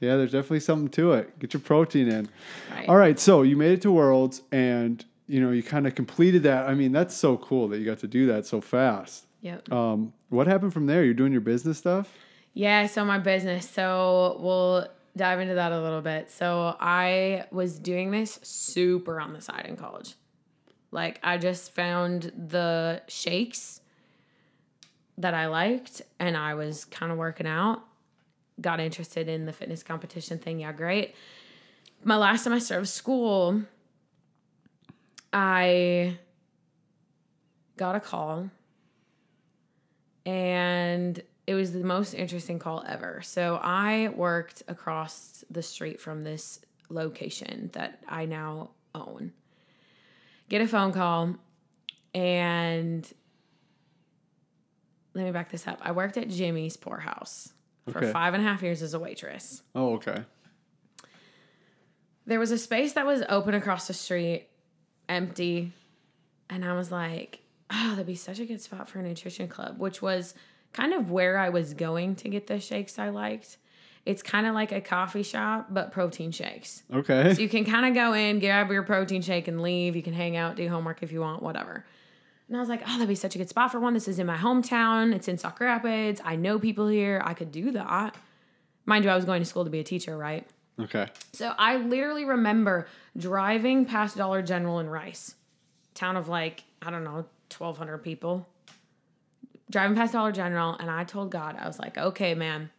[0.00, 1.38] Yeah, there's definitely something to it.
[1.38, 2.28] Get your protein in.
[2.70, 3.18] right All right.
[3.18, 6.68] So you made it to Worlds and you know, you kind of completed that.
[6.68, 9.26] I mean, that's so cool that you got to do that so fast.
[9.40, 11.04] yep Um, what happened from there?
[11.04, 12.08] You're doing your business stuff?
[12.54, 13.68] Yeah, so my business.
[13.70, 16.30] So we'll dive into that a little bit.
[16.30, 20.14] So I was doing this super on the side in college.
[20.90, 23.80] Like I just found the shakes
[25.18, 27.82] that I liked and I was kind of working out.
[28.60, 30.60] Got interested in the fitness competition thing.
[30.60, 31.14] Yeah, great.
[32.04, 33.62] My last semester of school,
[35.32, 36.18] I
[37.76, 38.50] got a call
[40.26, 43.20] and it was the most interesting call ever.
[43.22, 49.32] So I worked across the street from this location that I now own.
[50.48, 51.34] Get a phone call,
[52.14, 53.10] and
[55.14, 55.78] let me back this up.
[55.82, 57.52] I worked at Jimmy's Pour House
[57.88, 58.12] for Okay.
[58.12, 59.62] five and a half years as a waitress.
[59.74, 60.24] Oh, okay.
[62.26, 64.48] There was a space that was open across the street,
[65.08, 65.72] empty,
[66.48, 69.78] and I was like, oh, that'd be such a good spot for a nutrition club,
[69.78, 70.34] which was
[70.72, 73.58] kind of where I was going to get the shakes I liked.
[74.04, 76.82] It's kind of like a coffee shop, but protein shakes.
[76.92, 77.34] Okay.
[77.34, 79.94] So you can kind of go in, grab your protein shake, and leave.
[79.94, 81.84] You can hang out, do homework if you want, whatever.
[82.48, 83.94] And I was like, oh, that'd be such a good spot for one.
[83.94, 85.14] This is in my hometown.
[85.14, 86.20] It's in Sauk Rapids.
[86.24, 87.22] I know people here.
[87.24, 88.16] I could do that.
[88.84, 90.46] Mind you, I was going to school to be a teacher, right?
[90.80, 91.06] Okay.
[91.32, 95.36] So I literally remember driving past Dollar General in Rice,
[95.94, 98.48] town of like, I don't know, 1,200 people.
[99.72, 102.70] Driving past Dollar General, and I told God, I was like, okay, man,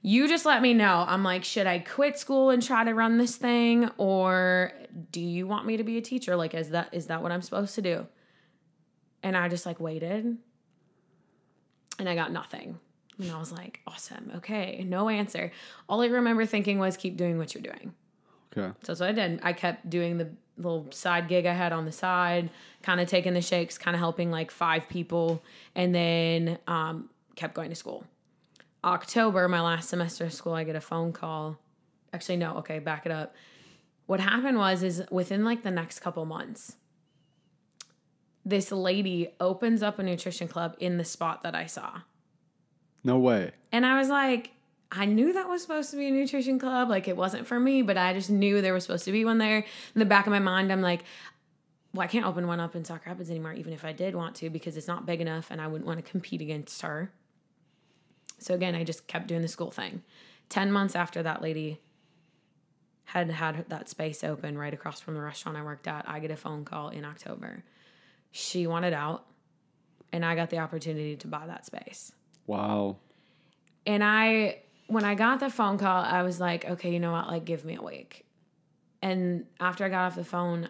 [0.00, 1.04] you just let me know.
[1.06, 3.90] I'm like, should I quit school and try to run this thing?
[3.98, 4.72] Or
[5.12, 6.36] do you want me to be a teacher?
[6.36, 8.06] Like, is that is that what I'm supposed to do?
[9.22, 10.38] And I just like waited
[11.98, 12.78] and I got nothing.
[13.18, 14.32] And I was like, awesome.
[14.36, 14.84] Okay.
[14.86, 15.52] No answer.
[15.88, 17.94] All I remember thinking was keep doing what you're doing.
[18.56, 18.72] Okay.
[18.82, 19.40] So that's what I did.
[19.42, 22.50] I kept doing the little side gig I had on the side,
[22.82, 25.42] kind of taking the shakes, kind of helping like five people,
[25.74, 28.04] and then um, kept going to school.
[28.84, 31.58] October, my last semester of school, I get a phone call.
[32.12, 33.34] Actually, no, okay, back it up.
[34.06, 36.76] What happened was is within like the next couple months,
[38.44, 42.00] this lady opens up a nutrition club in the spot that I saw.
[43.02, 43.52] No way.
[43.72, 44.50] And I was like,
[44.92, 46.88] I knew that was supposed to be a nutrition club.
[46.88, 49.38] Like it wasn't for me, but I just knew there was supposed to be one
[49.38, 49.58] there.
[49.58, 51.04] In the back of my mind, I'm like,
[51.92, 54.34] well, I can't open one up in Sauk Rapids anymore, even if I did want
[54.36, 57.12] to, because it's not big enough and I wouldn't want to compete against her.
[58.38, 60.02] So again, I just kept doing the school thing.
[60.48, 61.80] 10 months after that lady
[63.04, 66.30] had had that space open right across from the restaurant I worked at, I get
[66.30, 67.62] a phone call in October.
[68.32, 69.26] She wanted out,
[70.12, 72.12] and I got the opportunity to buy that space.
[72.46, 72.96] Wow.
[73.86, 77.28] And I, when I got the phone call, I was like, okay, you know what?
[77.28, 78.26] Like, give me a week.
[79.02, 80.68] And after I got off the phone,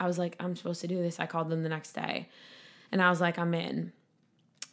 [0.00, 1.20] I was like, I'm supposed to do this.
[1.20, 2.28] I called them the next day
[2.90, 3.92] and I was like, I'm in.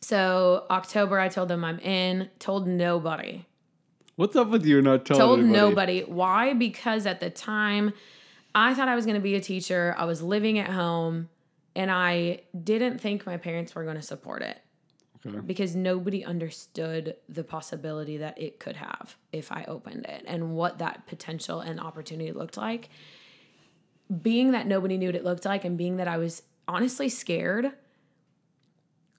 [0.02, 3.46] So, October, I told them I'm in, told nobody.
[4.16, 5.60] What's up with you not telling Told anybody?
[5.60, 6.02] nobody.
[6.02, 6.54] Why?
[6.54, 7.94] Because at the time,
[8.56, 9.96] I thought I was going to be a teacher.
[9.98, 11.30] I was living at home
[11.76, 14.58] and I didn't think my parents were going to support it
[15.26, 15.40] Okay.
[15.40, 20.78] because nobody understood the possibility that it could have if I opened it and what
[20.78, 22.88] that potential and opportunity looked like.
[24.22, 27.72] Being that nobody knew what it looked like and being that I was honestly scared,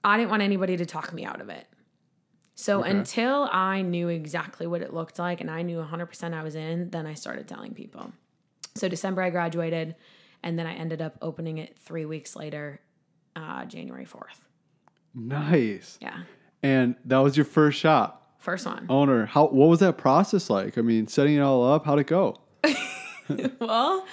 [0.03, 1.67] I didn't want anybody to talk me out of it.
[2.55, 2.89] So Okay.
[2.89, 6.89] until I knew exactly what it looked like and I knew 100% I was in,
[6.89, 8.11] then I started telling people.
[8.75, 9.95] So December I graduated
[10.41, 12.81] and then I ended up opening it 3 weeks later,
[13.35, 14.39] uh, January 4th.
[15.13, 15.97] Nice.
[16.01, 16.23] Yeah.
[16.63, 18.85] And that was your first shop First one.
[18.89, 19.25] owner.
[19.25, 20.77] How what was that process like?
[20.77, 22.37] I mean, setting it all up, how'd it go?
[23.59, 24.05] well,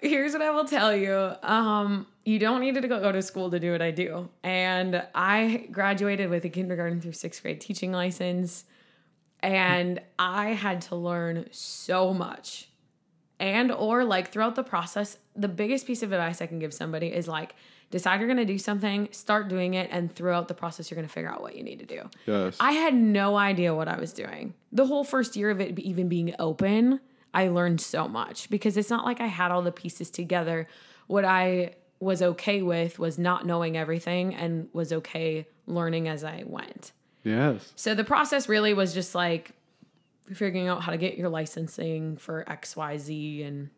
[0.00, 1.32] here's what I will tell you.
[1.42, 4.28] Um, you don't need to go, go to school to do what I do.
[4.42, 8.64] And I graduated with a kindergarten through sixth grade teaching license.
[9.40, 12.68] And I had to learn so much.
[13.38, 17.08] And or like throughout the process, the biggest piece of advice I can give somebody
[17.08, 17.54] is like
[17.90, 21.30] decide you're gonna do something, start doing it, and throughout the process you're gonna figure
[21.30, 22.02] out what you need to do.
[22.26, 22.56] Yes.
[22.60, 24.54] I had no idea what I was doing.
[24.72, 27.00] The whole first year of it even being open,
[27.32, 30.68] I learned so much because it's not like I had all the pieces together.
[31.06, 36.44] What I was okay with was not knowing everything and was okay learning as I
[36.46, 36.92] went.
[37.24, 37.72] yes.
[37.76, 39.52] So the process really was just like
[40.32, 43.70] figuring out how to get your licensing for XYZ and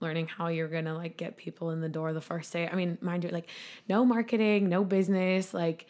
[0.00, 2.68] learning how you're gonna like get people in the door the first day.
[2.68, 3.48] I mean, mind you, like
[3.88, 5.86] no marketing, no business, like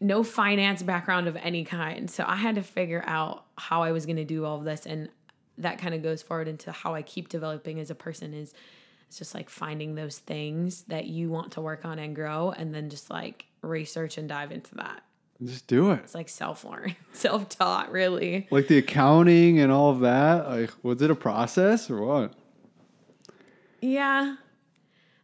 [0.00, 2.10] no finance background of any kind.
[2.10, 5.08] So I had to figure out how I was gonna do all of this and
[5.58, 8.54] that kind of goes forward into how I keep developing as a person is
[9.10, 12.72] it's just like finding those things that you want to work on and grow and
[12.72, 15.02] then just like research and dive into that.
[15.42, 16.00] Just do it.
[16.04, 18.46] It's like self learn, self taught, really.
[18.50, 20.48] Like the accounting and all of that.
[20.48, 22.34] Like, was it a process or what?
[23.80, 24.36] Yeah.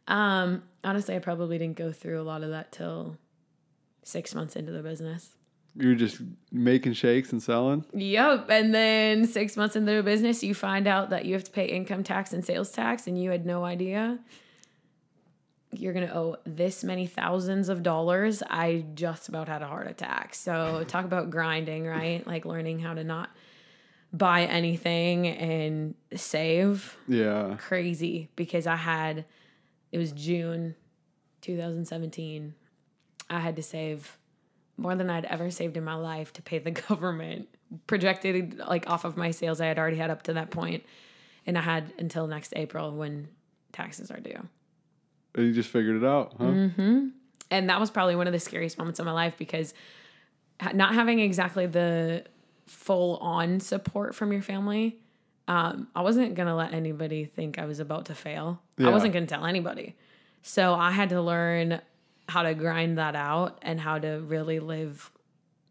[0.08, 3.16] Um, honestly, I probably didn't go through a lot of that till
[4.02, 5.30] six months into the business.
[5.78, 7.84] You were just making shakes and selling?
[7.92, 8.48] Yep.
[8.48, 11.66] And then six months into the business, you find out that you have to pay
[11.66, 14.18] income tax and sales tax, and you had no idea.
[15.72, 18.42] You're going to owe this many thousands of dollars.
[18.48, 20.34] I just about had a heart attack.
[20.34, 22.26] So, talk about grinding, right?
[22.26, 23.28] Like learning how to not
[24.16, 26.96] buy anything and save.
[27.08, 27.56] Yeah.
[27.58, 29.24] crazy because I had
[29.92, 30.74] it was June
[31.42, 32.54] 2017.
[33.30, 34.18] I had to save
[34.76, 37.48] more than I'd ever saved in my life to pay the government.
[37.86, 40.84] Projected like off of my sales I had already had up to that point,
[41.46, 43.28] and I had until next April when
[43.72, 44.48] taxes are due.
[45.34, 46.44] And you just figured it out, huh?
[46.44, 47.08] Mm-hmm.
[47.50, 49.74] And that was probably one of the scariest moments of my life because
[50.74, 52.24] not having exactly the
[52.66, 54.98] full on support from your family,
[55.48, 58.60] um, I wasn't going to let anybody think I was about to fail.
[58.78, 58.88] Yeah.
[58.88, 59.94] I wasn't going to tell anybody.
[60.42, 61.80] So I had to learn
[62.28, 65.10] how to grind that out and how to really live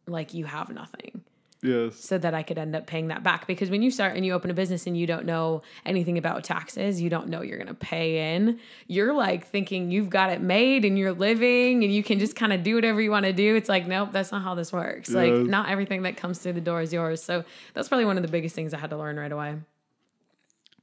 [0.07, 1.24] like you have nothing
[1.61, 1.99] Yes.
[1.99, 3.47] so that I could end up paying that back.
[3.47, 6.43] Because when you start and you open a business and you don't know anything about
[6.43, 10.41] taxes, you don't know you're going to pay in, you're like thinking you've got it
[10.41, 13.33] made and you're living and you can just kind of do whatever you want to
[13.33, 13.55] do.
[13.55, 15.09] It's like, nope, that's not how this works.
[15.09, 17.23] Like, not everything that comes through the door is yours.
[17.23, 17.43] So
[17.73, 19.55] that's probably one of the biggest things I had to learn right away.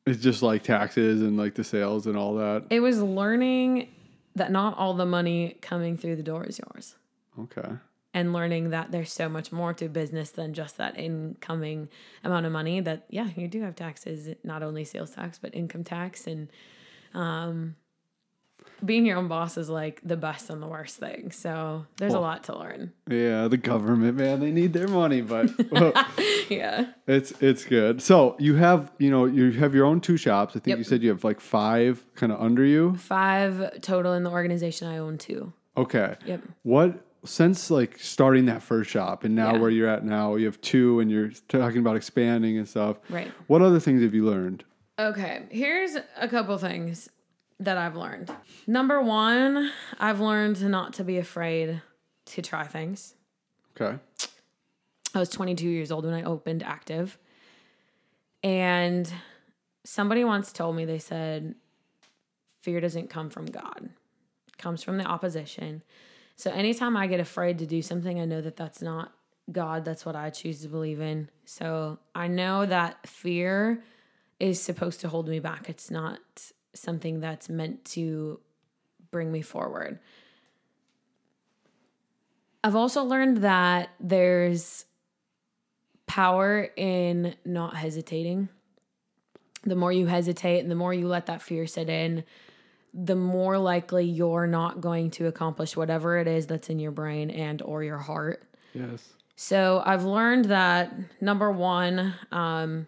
[0.05, 2.64] It's just like taxes and like the sales and all that.
[2.70, 3.89] It was learning
[4.35, 6.97] that not all the money coming through the door is yours.
[7.39, 7.68] Okay.
[8.14, 11.88] And learning that there's so much more to business than just that incoming
[12.24, 15.82] amount of money that yeah you do have taxes not only sales tax but income
[15.84, 16.48] tax and
[17.14, 17.76] um,
[18.84, 22.20] being your own boss is like the best and the worst thing so there's Well-
[22.22, 25.50] a lot to learn Yeah, the government, man, they need their money, but
[26.48, 28.02] yeah it's it's good.
[28.02, 30.50] So you have you know you have your own two shops.
[30.56, 30.78] I think Yep.
[30.78, 32.96] you said you have like five kind of under you.
[32.96, 36.16] five total in the organization i own two Okay.
[36.26, 39.59] yep What since like starting that first shop and now Yeah.
[39.61, 42.99] where you're at now, you have two and you're talking about expanding and stuff.
[43.09, 44.64] right What other things have you learned?
[44.99, 47.09] Okay, here's a couple things
[47.61, 48.31] that I've learned.
[48.66, 51.81] Number one, I've learned not to be afraid
[52.27, 53.14] to try things.
[53.81, 53.99] Okay.
[55.14, 57.18] I was 22 years old when I opened Active.
[58.43, 59.12] And
[59.85, 61.55] somebody once told me, they said,
[62.61, 63.89] fear doesn't come from God,
[64.49, 65.83] it comes from the opposition.
[66.37, 69.12] So anytime I get afraid to do something, I know that that's not
[69.51, 71.28] God, that's what I choose to believe in.
[71.45, 73.83] So I know that fear
[74.39, 75.68] is supposed to hold me back.
[75.68, 76.20] It's not
[76.74, 78.41] something that's meant to
[79.11, 79.99] bring me forward.
[82.64, 84.85] I've also learned that there's
[86.07, 88.49] power in not hesitating.
[89.64, 92.24] The more you hesitate and the more you let that fear sit in,
[92.95, 97.30] the more likely you're not going to accomplish whatever it is that's in your brain
[97.30, 98.43] and or your heart.
[98.74, 99.09] Yes.
[99.36, 102.86] So I've learned that number one, um,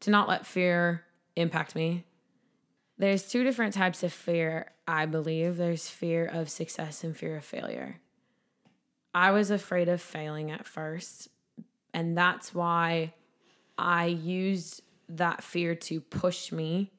[0.00, 1.04] to not let fear
[1.36, 2.04] impact me.
[2.96, 5.56] There's two different types of fear, I believe.
[5.56, 8.00] There's fear of success and fear of failure.
[9.14, 11.28] I was afraid of failing at first,
[11.92, 13.14] and that's why
[13.76, 16.92] I used that fear to push me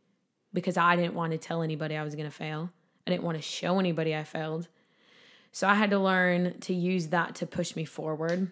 [0.54, 2.72] because I didn't want to tell anybody I was going to fail.
[3.06, 4.68] I didn't want to show anybody I failed.
[5.52, 8.52] So I had to learn to use that to push me forward.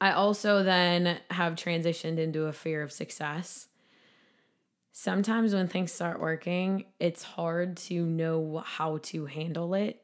[0.00, 3.68] I also then have transitioned into a fear of success.
[4.92, 10.02] Sometimes when things start working, it's hard to know how to handle it.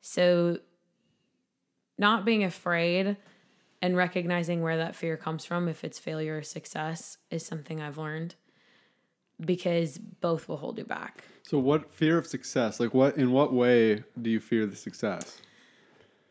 [0.00, 0.58] So,
[1.98, 3.16] not being afraid
[3.82, 7.98] and recognizing where that fear comes from, if it's failure or success, is something I've
[7.98, 8.34] learned
[9.40, 11.24] because both will hold you back.
[11.42, 12.80] So what fear of success?
[12.80, 15.40] Like what in what way do you fear the success?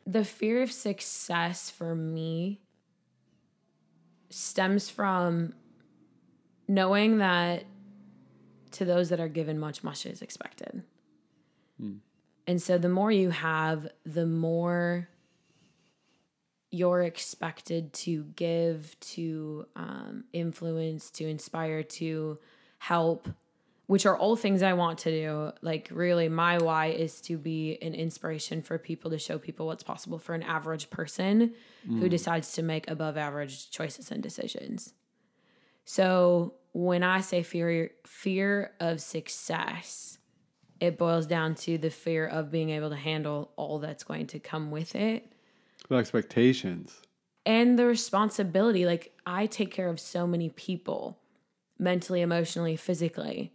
[0.07, 2.61] the fear of success for me
[4.29, 5.53] stems from
[6.67, 7.65] knowing that
[8.71, 10.83] to those that are given much, much is expected.
[12.47, 15.09] And so the more you have, the more
[16.71, 22.39] you're expected to give, to um, influence, to inspire, to
[22.77, 23.29] help,
[23.87, 25.51] which are all things I want to do.
[25.61, 29.83] Like, really, my why is to be an inspiration for people to show people what's
[29.83, 31.53] possible for an average person
[31.85, 32.09] who mm.
[32.09, 34.93] decides to make above average choices and decisions.
[35.85, 40.17] So, when I say fear, fear of success,
[40.79, 44.39] it boils down to the fear of being able to handle all that's going to
[44.39, 45.31] come with it
[45.89, 47.01] The expectations.
[47.45, 51.19] and the responsibility like i take care of so many people
[51.79, 53.53] mentally emotionally physically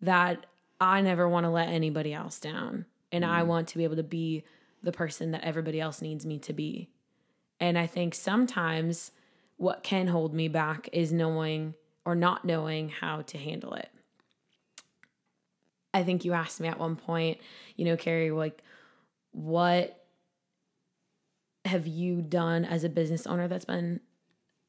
[0.00, 0.46] that
[0.80, 2.86] i never want to let anybody else down.
[3.10, 3.46] And i mm.
[3.46, 4.44] want to be able to be
[4.82, 6.90] the person that everybody else needs me to be.
[7.60, 9.12] And i think sometimes
[9.56, 13.90] what can hold me back is knowing or not knowing how to handle it.
[15.92, 17.38] I think you asked me at one point
[17.76, 18.62] you know carrie like
[19.32, 20.04] what
[21.64, 24.00] have you done as a business owner that's been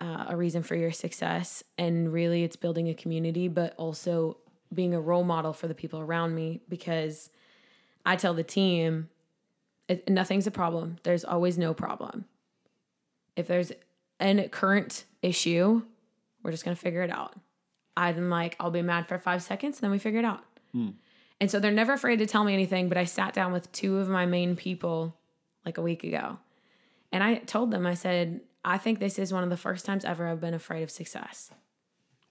[0.02, 1.64] uh, a reason for your success?
[1.78, 4.38] And really, it's building a community, but also
[4.74, 7.30] being a role model for the people around me because
[8.06, 9.10] I tell the team
[9.88, 10.98] it, nothing's a problem.
[11.04, 12.26] There's always no problem.
[13.36, 13.72] If there's
[14.20, 15.82] a current issue,
[16.44, 17.36] we're just going to figure it out.
[17.98, 20.44] I'm like, I'll be mad for five seconds, and then we figure it out.
[21.42, 23.98] And so they're never afraid to tell me anything, but I sat down with two
[23.98, 25.16] of my main people
[25.66, 26.38] like a week ago.
[27.12, 30.06] And I told them, I said, I think this is one of the first times
[30.06, 31.52] ever I've been afraid of success.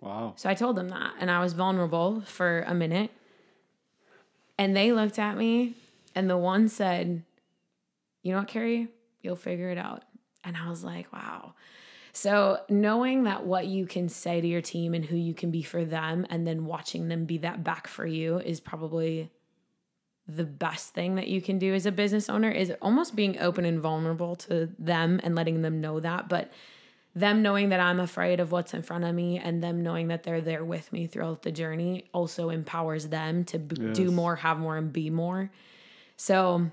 [0.01, 0.35] Wow.
[0.37, 1.15] So I told them that.
[1.19, 3.11] And I was vulnerable for a minute.
[4.59, 5.75] And they looked at me,
[6.15, 7.23] and the one said,
[8.23, 8.89] You know what, Carrie?
[9.23, 10.03] You'll figure it out.
[10.43, 11.55] And I was like, Wow.
[12.13, 15.63] So knowing that what you can say to your team and who you can be
[15.63, 19.31] for them, and then watching them be that back for you is probably
[20.29, 23.65] the best thing that you can do as a business owner is almost being open
[23.65, 26.29] and vulnerable to them and letting them know that.
[26.29, 26.53] But
[27.15, 30.23] them knowing that I'm afraid of what's in front of me and them knowing that
[30.25, 34.59] they're there with me throughout the journey also empowers them to b- do more, have
[34.59, 35.51] more, and be more.
[36.17, 36.71] So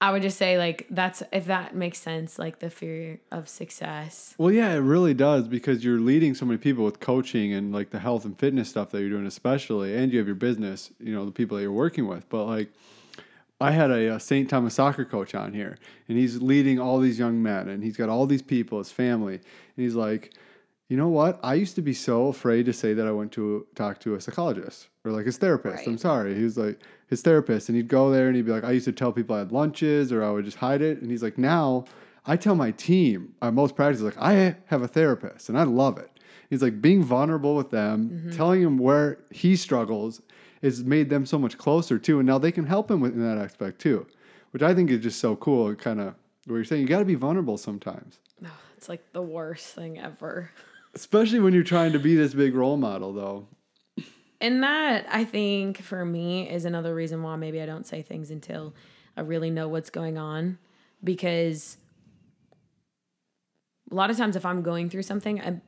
[0.00, 4.34] I would just say like that's if that makes sense, like the fear of success.
[4.36, 7.90] Well, yeah, it really does because you're leading so many people with coaching and like
[7.90, 11.14] the health and fitness stuff that you're doing, especially, and you have your business, you
[11.14, 12.28] know, the people that you're working with.
[12.28, 12.70] But like,
[13.58, 14.50] I had a, a St.
[14.50, 15.78] Thomas soccer coach on here,
[16.08, 19.36] and he's leading all these young men, and he's got all these people, his family,
[19.36, 19.42] and
[19.76, 20.34] he's like,
[20.88, 21.40] you know what?
[21.42, 24.20] I used to be so afraid to say that I went to talk to a
[24.20, 25.78] psychologist or like his therapist.
[25.78, 25.88] Right.
[25.88, 26.34] I'm sorry.
[26.34, 28.84] He was like his therapist, and he'd go there and he'd be like, I used
[28.84, 31.00] to tell people I had lunches or I would just hide it.
[31.00, 31.86] And he's like, now
[32.24, 35.98] I tell my team at most practices, like, I have a therapist and I love
[35.98, 36.10] it.
[36.50, 38.30] He's like being vulnerable with them, mm-hmm.
[38.30, 40.22] telling them where he struggles
[40.62, 42.20] has made them so much closer too.
[42.20, 44.06] And now they can help him in that aspect too,
[44.52, 45.74] which I think is just so cool.
[45.74, 46.14] Kind of
[46.46, 48.20] what you're saying, you got to be vulnerable sometimes.
[48.40, 50.50] No, it's like the worst thing ever.
[50.96, 53.46] Especially when you're trying to be this big role model, though.
[54.40, 58.30] And that I think for me is another reason why maybe I don't say things
[58.30, 58.74] until
[59.14, 60.58] I really know what's going on
[61.04, 61.76] because
[63.90, 65.60] a lot of times if I'm going through something, I'm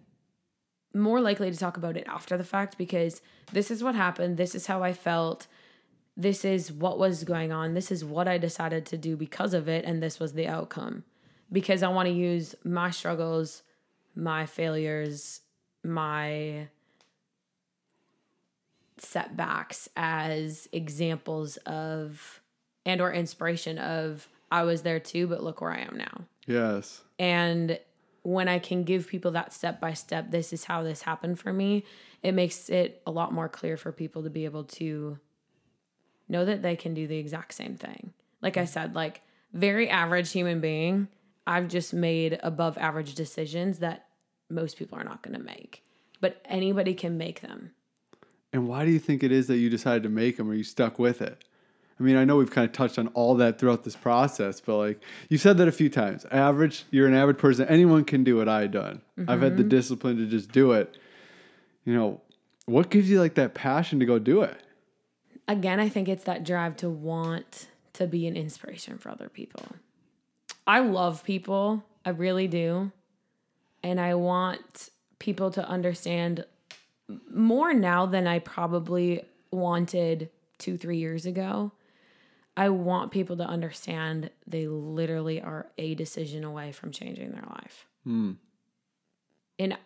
[0.94, 3.20] more likely to talk about it after the fact because
[3.52, 5.46] this is what happened, this is how I felt,
[6.16, 9.68] this is what was going on, this is what I decided to do because of
[9.68, 11.04] it, and this was the outcome.
[11.52, 13.62] Because I want to use my struggles,
[14.18, 15.40] my failures,
[15.84, 16.66] my
[18.98, 22.40] setbacks as examples of
[22.84, 26.24] and or inspiration of I was there too, but look where I am now.
[26.46, 27.02] Yes.
[27.18, 27.78] And
[28.22, 31.52] when I can give people that step by step, this is how this happened for
[31.52, 31.84] me,
[32.22, 35.18] it makes it a lot more clear for people to be able to
[36.28, 38.12] know that they can do the exact same thing.
[38.42, 41.08] Like I said, like very average human being,
[41.46, 44.07] I've just made above average decisions that
[44.50, 45.82] most people are not going to make.
[46.20, 47.72] But anybody can make them.
[48.52, 50.64] And why do you think it is that you decided to make them or you
[50.64, 51.44] stuck with it?
[52.00, 54.76] I mean, I know we've kind of touched on all that throughout this process, but
[54.76, 56.24] like you said that a few times.
[56.30, 57.66] Average, you're an average person.
[57.68, 59.02] Anyone can do what I've done.
[59.26, 59.68] I've had the mm-hmm.
[59.68, 60.96] discipline to just do it.
[61.84, 62.20] You know,
[62.66, 64.62] what gives you like that passion to go do it?
[65.48, 69.64] again, I think it's that drive to want to be an inspiration for other people.
[70.66, 72.92] I love people, I really do.
[73.82, 76.44] And I want people to understand
[77.32, 81.72] more now than I probably wanted two, three years ago.
[82.56, 87.86] I want people to understand they literally are a decision away from changing their life.
[88.04, 88.32] Hmm.
[89.58, 89.78] And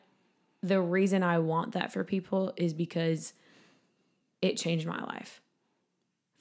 [0.62, 3.34] the reason I want that for people is because
[4.40, 5.42] it changed my life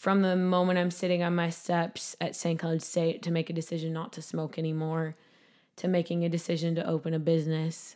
[0.02, 2.60] from the moment I'm sitting on my steps at St.
[2.60, 5.16] Cloud State to make a decision not to smoke anymore,
[5.82, 7.96] to making a decision to open a business,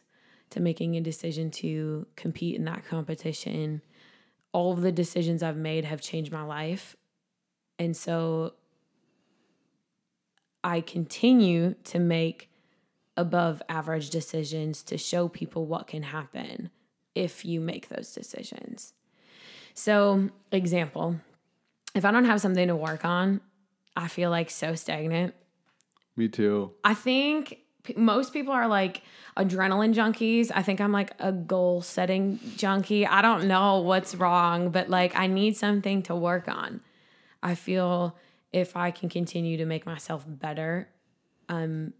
[0.49, 3.79] to making a decision to compete in that competition.
[4.53, 6.95] All of the decisions I've made have changed my life.
[7.77, 8.53] And so
[10.63, 12.49] I continue to make
[13.15, 16.71] above average decisions to show people what can happen
[17.13, 18.93] if you make those decisions.
[19.75, 21.17] So, example,
[21.93, 23.41] if I don't have something to work on,
[23.95, 25.36] I feel like so stagnant.
[26.17, 26.71] Me too.
[26.83, 27.59] I think
[27.95, 29.01] most people are like
[29.38, 30.51] adrenaline junkies.
[30.53, 33.05] I think I'm like a goal setting junkie.
[33.05, 36.81] I don't know what's wrong, but like I need something to work on.
[37.43, 38.15] I feel
[38.51, 40.88] if I can continue to make myself better,
[41.49, 41.93] I'm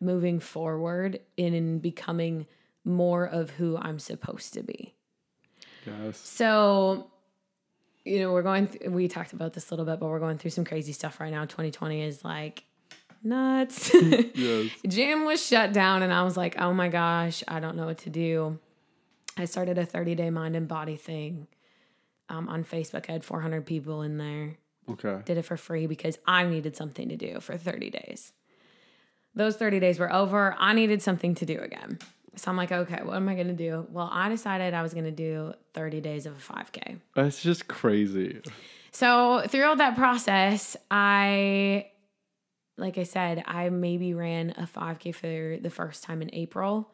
[0.00, 2.46] moving forward in, in becoming
[2.84, 4.94] more of who I'm supposed to be.
[5.86, 6.18] Yes.
[6.18, 7.10] So,
[8.04, 8.68] you know, we're going.
[8.68, 11.20] Th- we talked about this a little bit, but we're going through some crazy stuff
[11.20, 11.44] right now.
[11.44, 12.64] 2020 is like
[13.22, 13.92] nuts.
[13.94, 14.70] Yes.
[14.86, 17.98] Gym was shut down, and I was like, oh my gosh, I don't know what
[17.98, 18.58] to do.
[19.36, 21.46] I started a 30 day mind and body thing
[22.28, 23.06] um, on Facebook.
[23.08, 24.56] I had 400 people in there.
[24.88, 25.22] Okay.
[25.24, 28.32] Did it for free because I needed something to do for 30 days.
[29.34, 30.56] Those 30 days were over.
[30.58, 31.98] I needed something to do again.
[32.36, 33.86] So I'm like, okay, what am I going to do?
[33.90, 36.98] Well, I decided I was going to do 30 days of a 5K.
[37.14, 38.40] That's just crazy.
[38.92, 41.89] So throughout that process, I,
[42.80, 46.90] like I said, I maybe ran a 5K for the first time in April,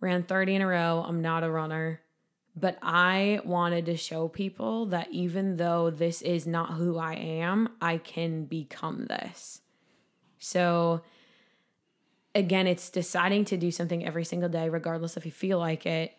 [0.00, 1.04] ran 30 in a row.
[1.06, 2.00] I'm not a runner,
[2.56, 7.68] but I wanted to show people that even though this is not who I am,
[7.80, 9.60] I can become this.
[10.38, 11.02] So
[12.34, 16.12] again, it's deciding to do something every single day, regardless if you feel like it,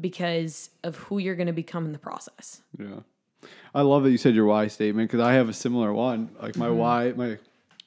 [0.00, 2.62] because of who you're going to become in the process.
[2.78, 3.00] Yeah.
[3.74, 6.30] I love that you said your why statement because I have a similar one.
[6.40, 6.76] Like my mm-hmm.
[6.76, 7.38] why, my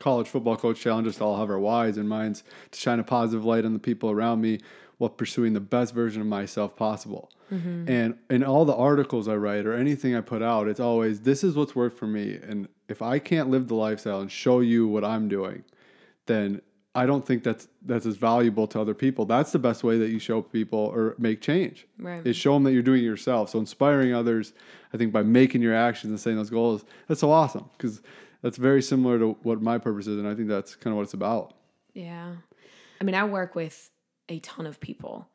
[0.02, 3.46] college football coach challenges to all have our whys, and minds to shine a positive
[3.46, 4.60] light on the people around me
[4.98, 7.32] while pursuing the best version of myself possible.
[7.52, 7.90] Mm-hmm.
[7.90, 11.44] And in all the articles I write or anything I put out, it's always this
[11.44, 14.88] is what's worked for me, and if I can't live the lifestyle and show you
[14.88, 15.64] what I'm doing,
[16.26, 16.62] then
[16.94, 19.26] I don't think that's that's as valuable to other people.
[19.26, 21.88] That's the best way that you show people or make change.
[21.98, 22.26] Right.
[22.26, 23.50] Is show them that you're doing it yourself.
[23.50, 24.54] So inspiring others,
[24.94, 28.02] I think by making your actions and setting those goals, that's so awesome because
[28.42, 31.04] that's very similar to what my purpose is, and I think that's kind of what
[31.04, 31.54] it's about.
[31.94, 32.34] Yeah.
[33.00, 33.90] I mean, I work with
[34.30, 35.28] a ton of people.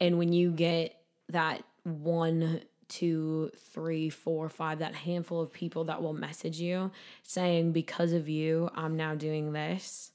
[0.00, 6.02] And when you get that one, two, three, four, five, that handful of people that
[6.02, 6.90] will message you
[7.22, 10.12] saying, because of you, I'm now doing this,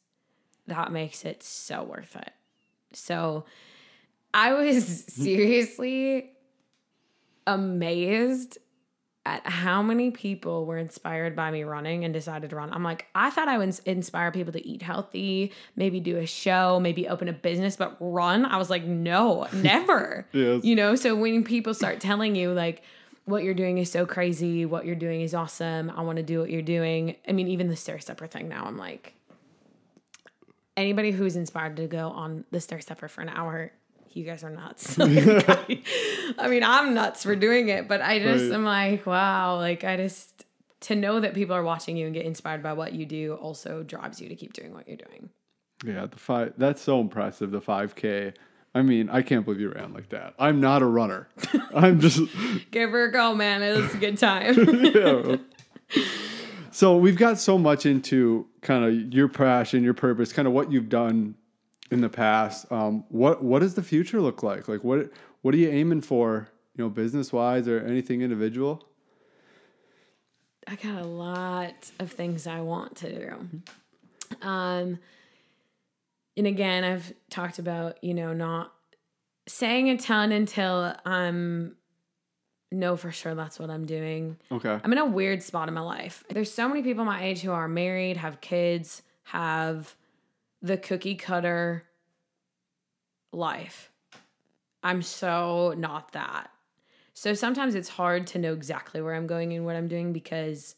[0.67, 2.31] that makes it so worth it.
[2.93, 3.45] So
[4.33, 6.31] I was seriously
[7.45, 8.57] amazed
[9.25, 12.73] at how many people were inspired by me running and decided to run.
[12.73, 16.79] I'm like, I thought I would inspire people to eat healthy, maybe do a show,
[16.79, 18.45] maybe open a business, but run.
[18.45, 20.27] I was like, no, never.
[20.33, 20.65] Yes.
[20.65, 22.83] You know, so when people start telling you like
[23.25, 26.39] what you're doing is so crazy, what you're doing is awesome, I want to do
[26.39, 27.15] what you're doing.
[27.25, 29.13] I mean, even the stair stepper thing now, I'm like,
[30.75, 33.71] anybody who's inspired to go on the stair stepper for an hour
[34.15, 34.97] you guys are nuts.
[34.97, 35.09] Like,
[36.37, 38.53] I mean, I'm nuts for doing it, but I just Right.
[38.53, 40.45] am like, wow, like I just
[40.81, 43.83] to know that people are watching you and get inspired by what you do also
[43.83, 45.29] drives you to keep doing what you're doing.
[45.85, 46.53] Yeah, the five.
[46.57, 47.51] That's so impressive.
[47.51, 48.33] The five k.
[48.75, 50.33] I mean, I can't believe you ran like that.
[50.39, 51.27] I'm not a runner.
[51.75, 52.19] I'm just.
[52.71, 53.61] Give her a go, man.
[53.61, 54.55] It was a good time.
[54.93, 55.35] yeah.
[56.71, 60.71] So we've got so much into kind of your passion, your purpose, kind of what
[60.71, 61.35] you've done
[61.91, 62.71] in the past.
[62.71, 64.67] Um, what what does the future look like?
[64.67, 65.11] Like what
[65.41, 66.49] what are you aiming for?
[66.75, 68.83] You know, business wise or anything individual?
[70.67, 73.61] I got a lot of things I want to do.
[74.41, 74.97] Um,
[76.35, 78.73] and again, I've talked about, you know, not
[79.45, 81.75] saying a ton until I'm
[82.71, 84.37] know for sure that's what I'm doing.
[84.51, 84.79] Okay.
[84.83, 86.23] I'm in a weird spot in my life.
[86.29, 89.95] There's so many people my age who are married, have kids, have
[90.63, 91.83] the cookie cutter
[93.33, 93.91] life.
[94.81, 96.49] I'm so not that.
[97.13, 100.75] So sometimes it's hard to know exactly where I'm going and what I'm doing because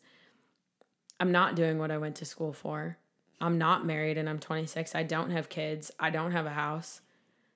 [1.19, 2.97] I'm not doing what I went to school for.
[3.39, 4.95] I'm not married and I'm 26.
[4.95, 5.91] I don't have kids.
[5.99, 7.01] I don't have a house.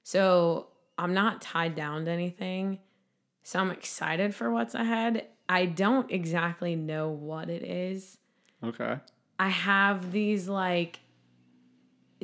[0.04, 0.68] So
[0.98, 2.80] I'm not tied down to anything.
[3.44, 5.28] So I'm excited for what's ahead.
[5.48, 8.18] I don't exactly know what it is.
[8.64, 8.98] Okay.
[9.40, 11.00] I have these like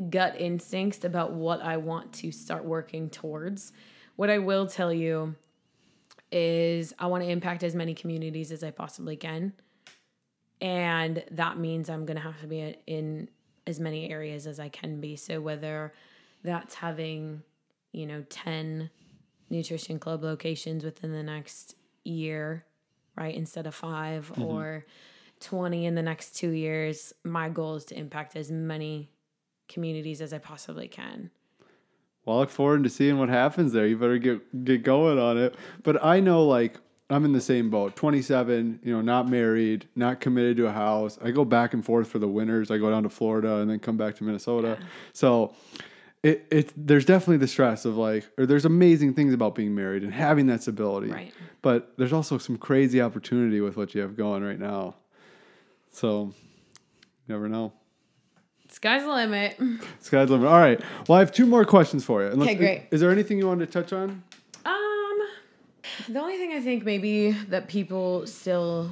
[0.10, 3.72] gut instincts about what I want to start working towards.
[4.16, 5.36] What I will tell you
[6.32, 9.54] is I want to impact as many communities as I possibly can.
[10.62, 13.30] And that means I'm going to have to be in
[13.68, 15.16] as many areas as I can be.
[15.16, 15.94] So whether
[16.44, 17.42] that's having,
[17.92, 18.90] you know, 10
[19.50, 22.66] nutrition club locations within the next year,
[23.18, 24.44] right, instead of 5 mm-hmm.
[24.44, 24.86] or
[25.40, 29.10] 20 in the next 2 years, my goal is to impact as many
[29.68, 31.32] communities as I possibly can.
[32.26, 33.86] Well, I look forward to seeing what happens there.
[33.86, 35.56] You better get get going on it.
[35.84, 37.96] But I know like I'm in the same boat.
[37.96, 41.20] 27, you know, not married, not committed to a house.
[41.24, 42.72] I go back and forth for the winters.
[42.72, 44.80] I go down to Florida and then come back to Minnesota.
[45.14, 45.54] So
[46.24, 50.04] it, it there's definitely the stress of like or there's amazing things about being married
[50.04, 51.12] and having that stability.
[51.12, 51.34] Right.
[51.62, 54.96] But there's also some crazy opportunity with what you have going right now.
[55.92, 56.34] So
[57.28, 57.72] you never know.
[58.76, 59.58] Sky's the limit.
[60.02, 60.50] Sky's the limit.
[60.50, 60.82] All right.
[61.08, 62.28] Well, I have two more questions for you.
[62.32, 62.84] Unless- Okay, great.
[62.92, 64.22] Is there anything you wanted to touch on?
[64.66, 65.18] Um,
[66.10, 68.92] the only thing I think maybe that people still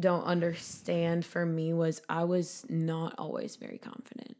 [0.00, 4.36] don't understand for me was I was not always very confident.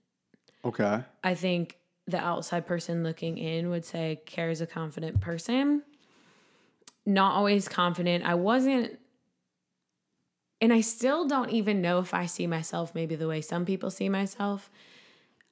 [0.65, 1.01] Okay.
[1.23, 1.77] I think
[2.09, 5.83] the outside person looking in would say Kara's a confident person.
[7.07, 8.25] Not always confident.
[8.25, 8.99] I wasn't
[10.61, 13.91] and I still don't even know if I see myself maybe the way some people
[13.91, 14.71] see myself.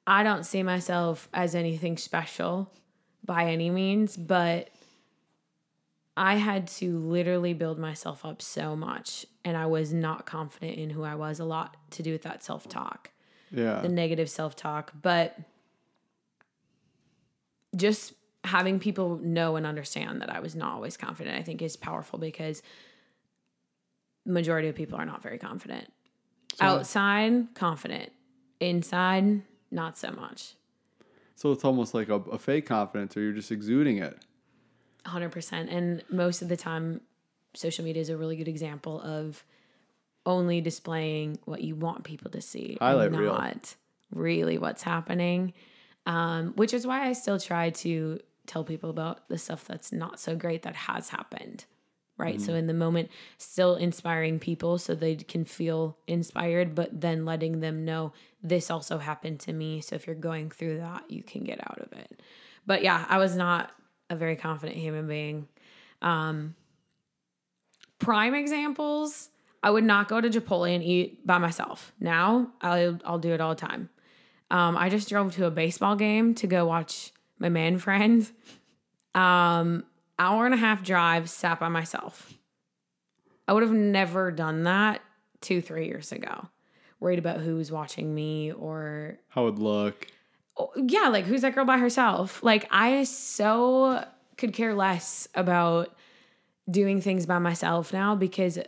[0.05, 2.71] I don't see myself as anything special
[3.25, 4.69] by any means, but
[6.17, 10.89] I had to literally build myself up so much and I was not confident in
[10.89, 13.11] who I was a lot to do with that self-talk
[13.51, 13.81] Yeah.
[13.81, 15.37] the negative self talk, but
[17.75, 21.75] just having people know and understand that I was not always confident, I think is
[21.77, 22.61] powerful because
[24.29, 25.91] majority of people are not very confident.
[26.61, 28.11] Outside, confident.
[28.59, 30.55] Inside, not so much.
[31.35, 34.17] so it's almost like a, a fake confidence, or you're just exuding it.
[35.05, 35.73] 100%.
[35.73, 37.01] And most of the time,
[37.53, 39.43] social media is a really good example of
[40.25, 43.33] only displaying what you want people to see Highlight reel.
[43.33, 43.75] not
[44.13, 45.53] really what's happening.
[46.05, 50.19] Um, which is why I still try to tell people about the stuff that's not
[50.19, 51.65] so great that has happened,
[52.19, 52.39] right?
[52.41, 57.61] So in the moment, still inspiring people so they can feel inspired, but then letting
[57.61, 58.11] them know
[58.43, 59.79] this also happened to me.
[59.79, 62.21] So if you're going through that, you can get out of it.
[62.67, 63.71] But yeah, I was not
[64.09, 65.47] a very confident human being.
[66.01, 66.55] Um,
[67.99, 69.29] prime examples,
[69.63, 71.93] I would not go to Chipotle and eat by myself.
[72.01, 73.89] Now I'll, I'll do it all the time.
[74.51, 78.29] Um, I just drove to a baseball game to go watch my man friend.
[79.15, 79.85] Um,
[80.19, 82.33] hour and a half drive, sat by myself.
[83.47, 85.01] I would have never done that
[85.41, 86.47] two, three years ago.
[86.99, 90.07] Worried about who was watching me or How it look?
[90.57, 92.43] oh, yeah, like who's that girl by herself?
[92.43, 94.05] Like I so
[94.37, 95.95] could care less about
[96.69, 98.59] doing things by myself now because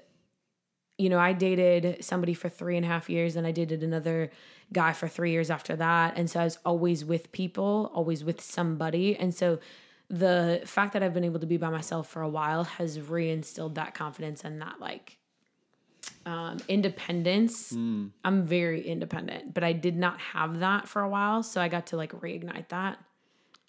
[0.98, 4.30] you know, I dated somebody for three and a half years and I dated another
[4.72, 6.14] guy for three years after that.
[6.16, 9.16] And so I was always with people, always with somebody.
[9.18, 9.58] And so
[10.12, 13.76] the fact that I've been able to be by myself for a while has reinstilled
[13.76, 15.18] that confidence and that like
[16.26, 17.72] um, independence.
[17.72, 21.44] I'm very independent, but I did not have that for a while.
[21.44, 23.00] So I got to like reignite that.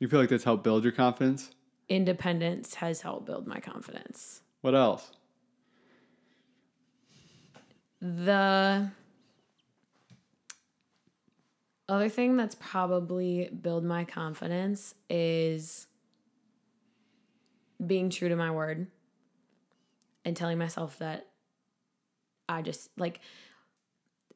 [0.00, 1.50] You feel like that's helped build your confidence?
[1.88, 4.40] Independence has helped build my confidence.
[4.62, 5.12] What else?
[8.00, 8.90] The
[11.88, 15.86] other thing that's probably build my confidence is
[17.84, 18.86] being true to my word
[20.24, 21.26] and telling myself that
[22.48, 23.20] I just like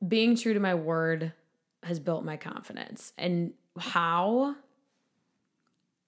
[0.07, 1.33] being true to my word
[1.83, 3.13] has built my confidence.
[3.17, 4.57] And how?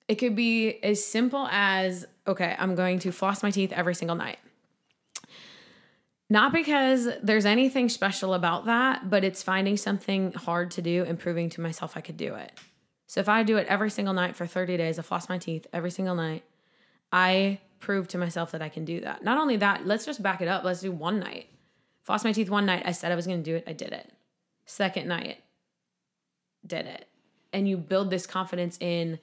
[0.09, 4.17] It could be as simple as okay, I'm going to floss my teeth every single
[4.17, 4.39] night.
[6.31, 11.19] Not because there's anything special about that, but it's finding something hard to do and
[11.19, 12.53] proving to myself I could do it.
[13.07, 15.67] So if I do it every single night for 30 days, I floss my teeth
[15.73, 16.45] every single night,
[17.13, 19.23] I proved to myself that I can do that.
[19.23, 20.65] Not only that, let's just back it up.
[20.65, 21.49] Let's do one night.
[22.03, 22.83] Floss my teeth one night.
[22.87, 23.65] I said I was going to do it.
[23.67, 24.13] I did it.
[24.67, 25.39] Second night,
[26.67, 27.07] did it.
[27.53, 29.19] And you build this confidence in,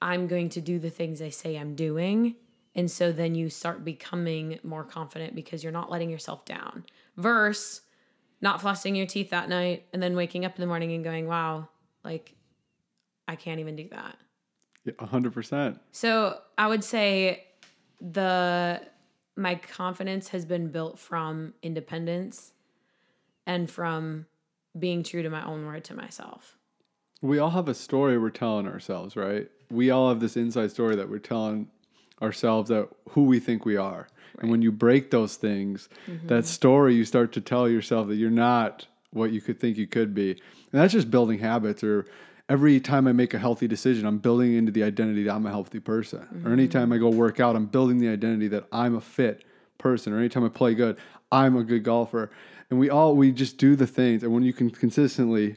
[0.00, 2.36] I'm going to do the things I say I'm doing.
[2.74, 6.84] And so then you start becoming more confident because you're not letting yourself down.
[7.16, 7.82] Verse
[8.40, 11.26] not flossing your teeth that night and then waking up in the morning and going,
[11.28, 11.68] wow,
[12.04, 12.34] like
[13.28, 14.16] I can't even do that.
[14.84, 15.78] Yeah, 100%.
[15.92, 17.44] So I would say
[18.00, 18.82] the
[19.34, 22.52] my confidence has been built from independence
[23.46, 24.26] and from
[24.78, 26.58] being true to my own word to myself.
[27.22, 29.48] We all have a story we're telling ourselves, right?
[29.70, 31.68] We all have this inside story that we're telling
[32.20, 34.08] ourselves that who we think we are.
[34.40, 36.26] And when you break those things, mm-hmm.
[36.26, 39.86] that story you start to tell yourself that you're not what you could think you
[39.86, 40.30] could be.
[40.30, 40.40] And
[40.80, 42.06] that's just building habits or
[42.52, 45.50] every time I make a healthy decision, I'm building into the identity that I'm a
[45.50, 46.20] healthy person.
[46.20, 46.52] Or mm-hmm.
[46.52, 49.44] anytime I go work out, I'm building the identity that I'm a fit
[49.78, 50.12] person.
[50.12, 50.98] Or anytime I play good,
[51.32, 52.30] I'm a good golfer.
[52.68, 54.22] And we all we just do the things.
[54.22, 55.56] And when you can consistently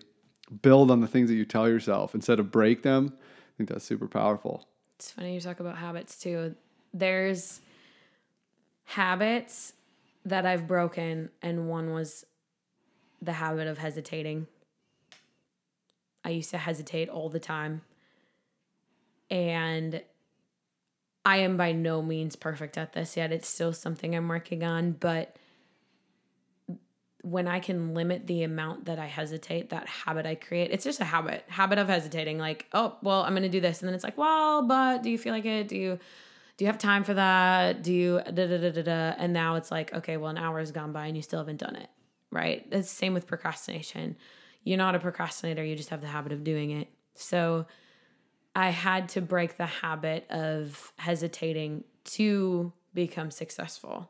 [0.61, 3.83] build on the things that you tell yourself instead of break them, I think that's
[3.83, 4.65] super powerful.
[4.95, 6.55] It's funny you talk about habits too.
[6.93, 7.59] There's
[8.85, 9.73] habits
[10.23, 12.25] that I've broken, and one was
[13.21, 14.47] the habit of hesitating.
[16.25, 17.81] I used to hesitate all the time.
[19.29, 20.01] And
[21.23, 23.31] I am by no means perfect at this yet.
[23.31, 25.37] It's still something I'm working on, but
[27.21, 30.99] when I can limit the amount that I hesitate, that habit I create, it's just
[30.99, 32.37] a habit, habit of hesitating.
[32.37, 35.17] Like, oh, well, I'm gonna do this, and then it's like, well, but do you
[35.17, 35.67] feel like it?
[35.67, 35.99] Do you
[36.57, 37.81] do you have time for that?
[37.81, 39.15] Do you da da da da da?
[39.17, 41.57] And now it's like, okay, well, an hour has gone by and you still haven't
[41.57, 41.89] done it,
[42.31, 42.65] right?
[42.71, 44.15] It's the same with procrastination.
[44.65, 46.89] You're not a procrastinator; you just have the habit of doing it.
[47.13, 47.65] So,
[48.53, 54.09] I had to break the habit of hesitating to become successful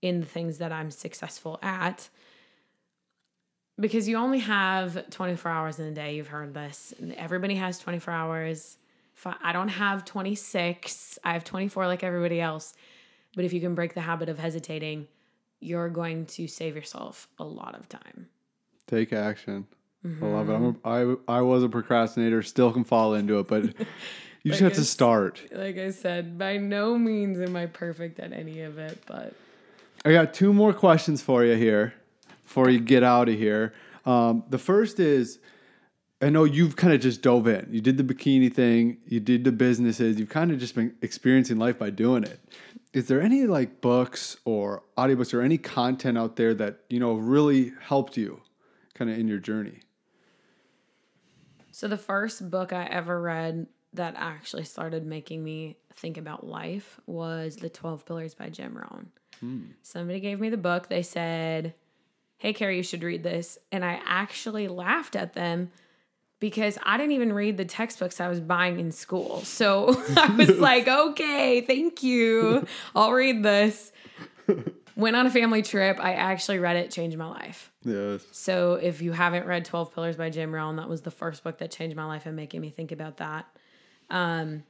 [0.00, 2.08] in the things that I'm successful at
[3.80, 6.16] because you only have 24 hours in a day.
[6.16, 6.92] You've heard this.
[7.16, 8.78] Everybody has 24 hours.
[9.42, 11.18] I don't have 26.
[11.24, 12.74] I have 24 like everybody else.
[13.34, 15.08] But if you can break the habit of hesitating,
[15.60, 18.28] you're going to save yourself a lot of time.
[18.86, 19.66] Take action.
[20.04, 20.54] I love it.
[20.54, 23.64] I'm a, I, I was a procrastinator, still can fall into it, but
[24.42, 25.42] you just have to start.
[25.52, 29.34] Like I said, by no means am I perfect at any of it, but
[30.04, 31.94] I got two more questions for you here
[32.44, 33.74] before you get out of here.
[34.04, 35.38] Um, the first is
[36.20, 37.68] I know you've kind of just dove in.
[37.70, 41.58] You did the bikini thing, you did the businesses, you've kind of just been experiencing
[41.58, 42.40] life by doing it.
[42.92, 47.14] Is there any like books or audiobooks or any content out there that, you know,
[47.14, 48.40] really helped you
[48.94, 49.80] kind of in your journey?
[51.70, 57.00] So the first book I ever read that actually started making me think about life
[57.06, 59.10] was The 12 Pillars by Jim Rohn.
[59.40, 59.60] Hmm.
[59.82, 60.88] Somebody gave me the book.
[60.88, 61.74] They said,
[62.38, 63.58] Hey, Carrie, you should read this.
[63.70, 65.70] And I actually laughed at them
[66.40, 69.42] because I didn't even read the textbooks I was buying in school.
[69.42, 72.66] So I was like, okay, thank you.
[72.96, 73.92] I'll read this.
[74.96, 75.98] Went on a family trip.
[76.00, 77.72] I actually read it, changed my life.
[77.82, 78.24] Yes.
[78.32, 81.58] So if you haven't read 12 Pillars by Jim Rohn, that was the first book
[81.58, 83.46] that changed my life and making me think about that.
[84.10, 84.64] Um,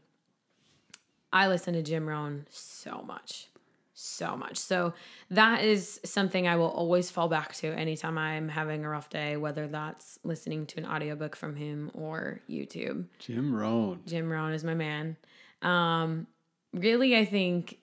[1.33, 3.49] I listen to Jim Rohn so much.
[3.95, 4.57] So much.
[4.57, 4.95] So
[5.31, 9.37] that is something I will always fall back to anytime I'm having a rough day,
[9.37, 13.07] whether that's listening to an audiobook from him or YouTube.
[13.19, 14.01] Jim Rohn.
[14.07, 15.17] Jim Rohn is my man.
[15.63, 16.27] Um,
[16.73, 17.79] really, I think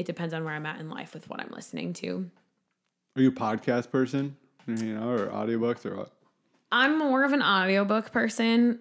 [0.00, 2.30] it depends on where I'm at in life with what I'm listening to.
[3.16, 4.34] Are you a podcast person?
[4.66, 6.12] You know, or audiobooks or what?
[6.72, 8.78] I'm more of an audiobook person.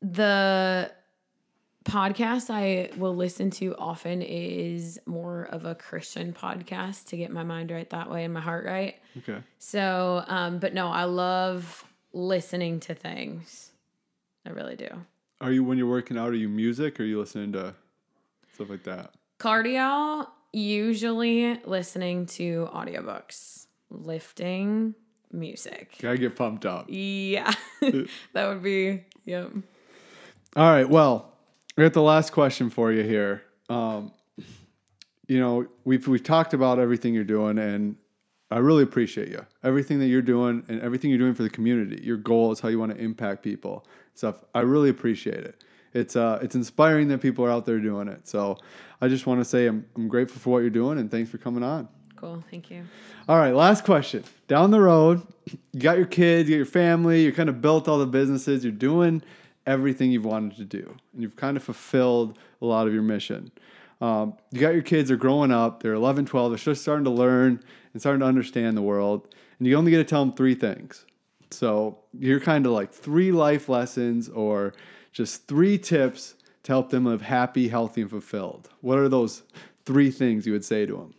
[0.00, 0.90] The
[1.84, 7.42] podcast I will listen to often is more of a Christian podcast to get my
[7.42, 8.96] mind right that way and my heart right.
[9.18, 9.38] Okay.
[9.58, 11.84] So, um, but no, I love
[12.14, 13.72] listening to things.
[14.46, 14.88] I really do.
[15.42, 16.30] Are you when you're working out?
[16.30, 16.98] Are you music?
[16.98, 17.74] or Are you listening to
[18.54, 19.12] stuff like that?
[19.38, 24.94] Cardio, usually listening to audiobooks, lifting,
[25.32, 25.96] music.
[26.00, 26.86] Gotta get pumped up.
[26.88, 29.50] Yeah, that would be, yep.
[30.56, 30.88] All right.
[30.88, 31.32] Well,
[31.76, 33.42] we got the last question for you here.
[33.68, 34.12] Um,
[35.26, 37.96] you know, we've we've talked about everything you're doing, and
[38.50, 39.44] I really appreciate you.
[39.62, 42.02] Everything that you're doing, and everything you're doing for the community.
[42.02, 43.86] Your goal is how you want to impact people.
[44.14, 44.42] Stuff.
[44.54, 45.62] I really appreciate it.
[45.94, 48.28] It's uh, it's inspiring that people are out there doing it.
[48.28, 48.58] So,
[49.00, 51.38] I just want to say I'm I'm grateful for what you're doing, and thanks for
[51.38, 51.88] coming on.
[52.16, 52.42] Cool.
[52.50, 52.82] Thank you.
[53.28, 54.24] All right, last question.
[54.48, 57.86] Down the road, you got your kids, you got your family, you kind of built
[57.86, 59.22] all the businesses, you're doing
[59.68, 63.52] everything you've wanted to do, and you've kind of fulfilled a lot of your mission.
[64.00, 67.10] Um, you got your kids, they're growing up, they're 11, 12, they're just starting to
[67.10, 67.62] learn
[67.92, 69.28] and starting to understand the world,
[69.58, 71.04] and you only get to tell them three things.
[71.50, 74.74] So you're kind of like three life lessons or
[75.18, 78.70] just three tips to help them live happy, healthy, and fulfilled.
[78.82, 79.42] What are those
[79.84, 81.14] three things you would say to them?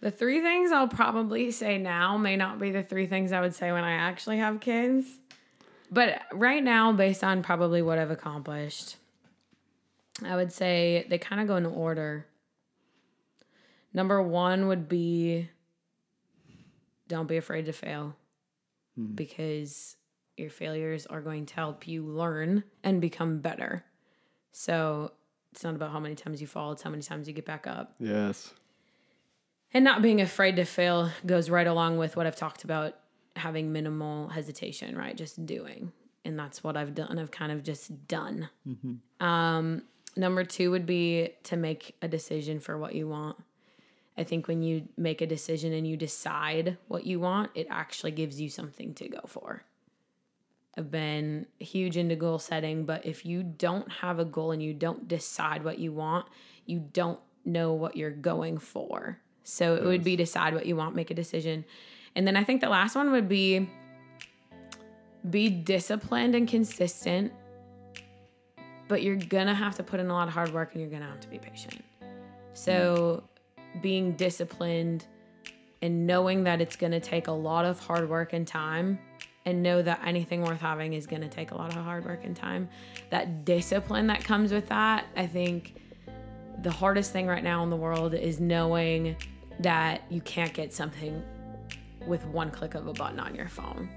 [0.00, 3.56] The three things I'll probably say now may not be the three things I would
[3.56, 5.04] say when I actually have kids.
[5.90, 8.98] But right now, based on probably what I've accomplished,
[10.24, 12.24] I would say they kind of go in order.
[13.92, 15.50] Number one would be
[17.08, 18.14] don't be afraid to fail
[18.96, 19.06] hmm.
[19.06, 19.96] because
[20.36, 23.84] your failures are going to help you learn and become better.
[24.52, 25.12] So
[25.52, 27.66] it's not about how many times you fall, it's how many times you get back
[27.66, 27.94] up.
[27.98, 28.52] Yes.
[29.72, 32.94] And not being afraid to fail goes right along with what I've talked about
[33.34, 35.16] having minimal hesitation, right?
[35.16, 35.92] Just doing.
[36.24, 37.18] And that's what I've done.
[37.18, 38.48] I've kind of just done.
[39.20, 39.82] Um,
[40.16, 43.36] number two would be to make a decision for what you want.
[44.18, 48.12] I think when you make a decision and you decide what you want, it actually
[48.12, 49.62] gives you something to go for.
[50.76, 54.74] I've been huge into goal setting, but if you don't have a goal and you
[54.74, 56.26] don't decide what you want,
[56.66, 59.18] you don't know what you're going for.
[59.42, 61.64] So it would be decide what you want, make a decision.
[62.14, 63.68] And then I think the last one would be
[65.30, 67.32] be disciplined and consistent,
[68.86, 71.10] but you're gonna have to put in a lot of hard work and you're gonna
[71.10, 71.82] have to be patient.
[72.52, 73.24] So
[73.82, 75.06] being disciplined
[75.82, 78.98] and knowing that it's gonna take a lot of hard work and time
[79.46, 82.24] and know that anything worth having is going to take a lot of hard work
[82.24, 82.68] and time.
[83.10, 85.76] That discipline that comes with that, I think
[86.62, 89.16] the hardest thing right now in the world is knowing
[89.60, 91.22] that you can't get something
[92.06, 93.88] with one click of a button on your phone.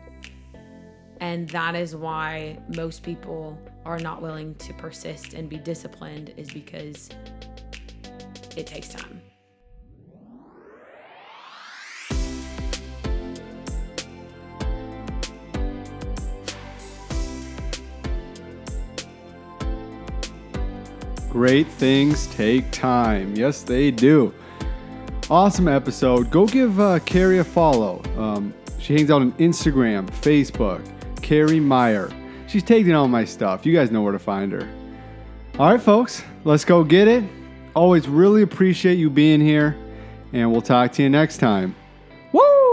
[1.20, 6.50] And that is why most people are not willing to persist and be disciplined is
[6.52, 7.10] because
[8.56, 9.18] it takes time.
[21.30, 23.36] Great things take time.
[23.36, 24.34] Yes, they do.
[25.30, 26.32] Awesome episode.
[26.32, 28.01] Go give uh, Carrie a follow.
[28.17, 30.84] Um, she hangs out on Instagram, Facebook.
[31.21, 32.11] Carrie Meyer.
[32.47, 33.63] She's taking all my stuff.
[33.63, 34.67] You guys know where to find her.
[35.59, 37.23] All right, folks, let's go get it.
[37.75, 39.77] Always really appreciate you being here,
[40.34, 41.75] and we'll talk to you next time.
[42.32, 42.68] Woo!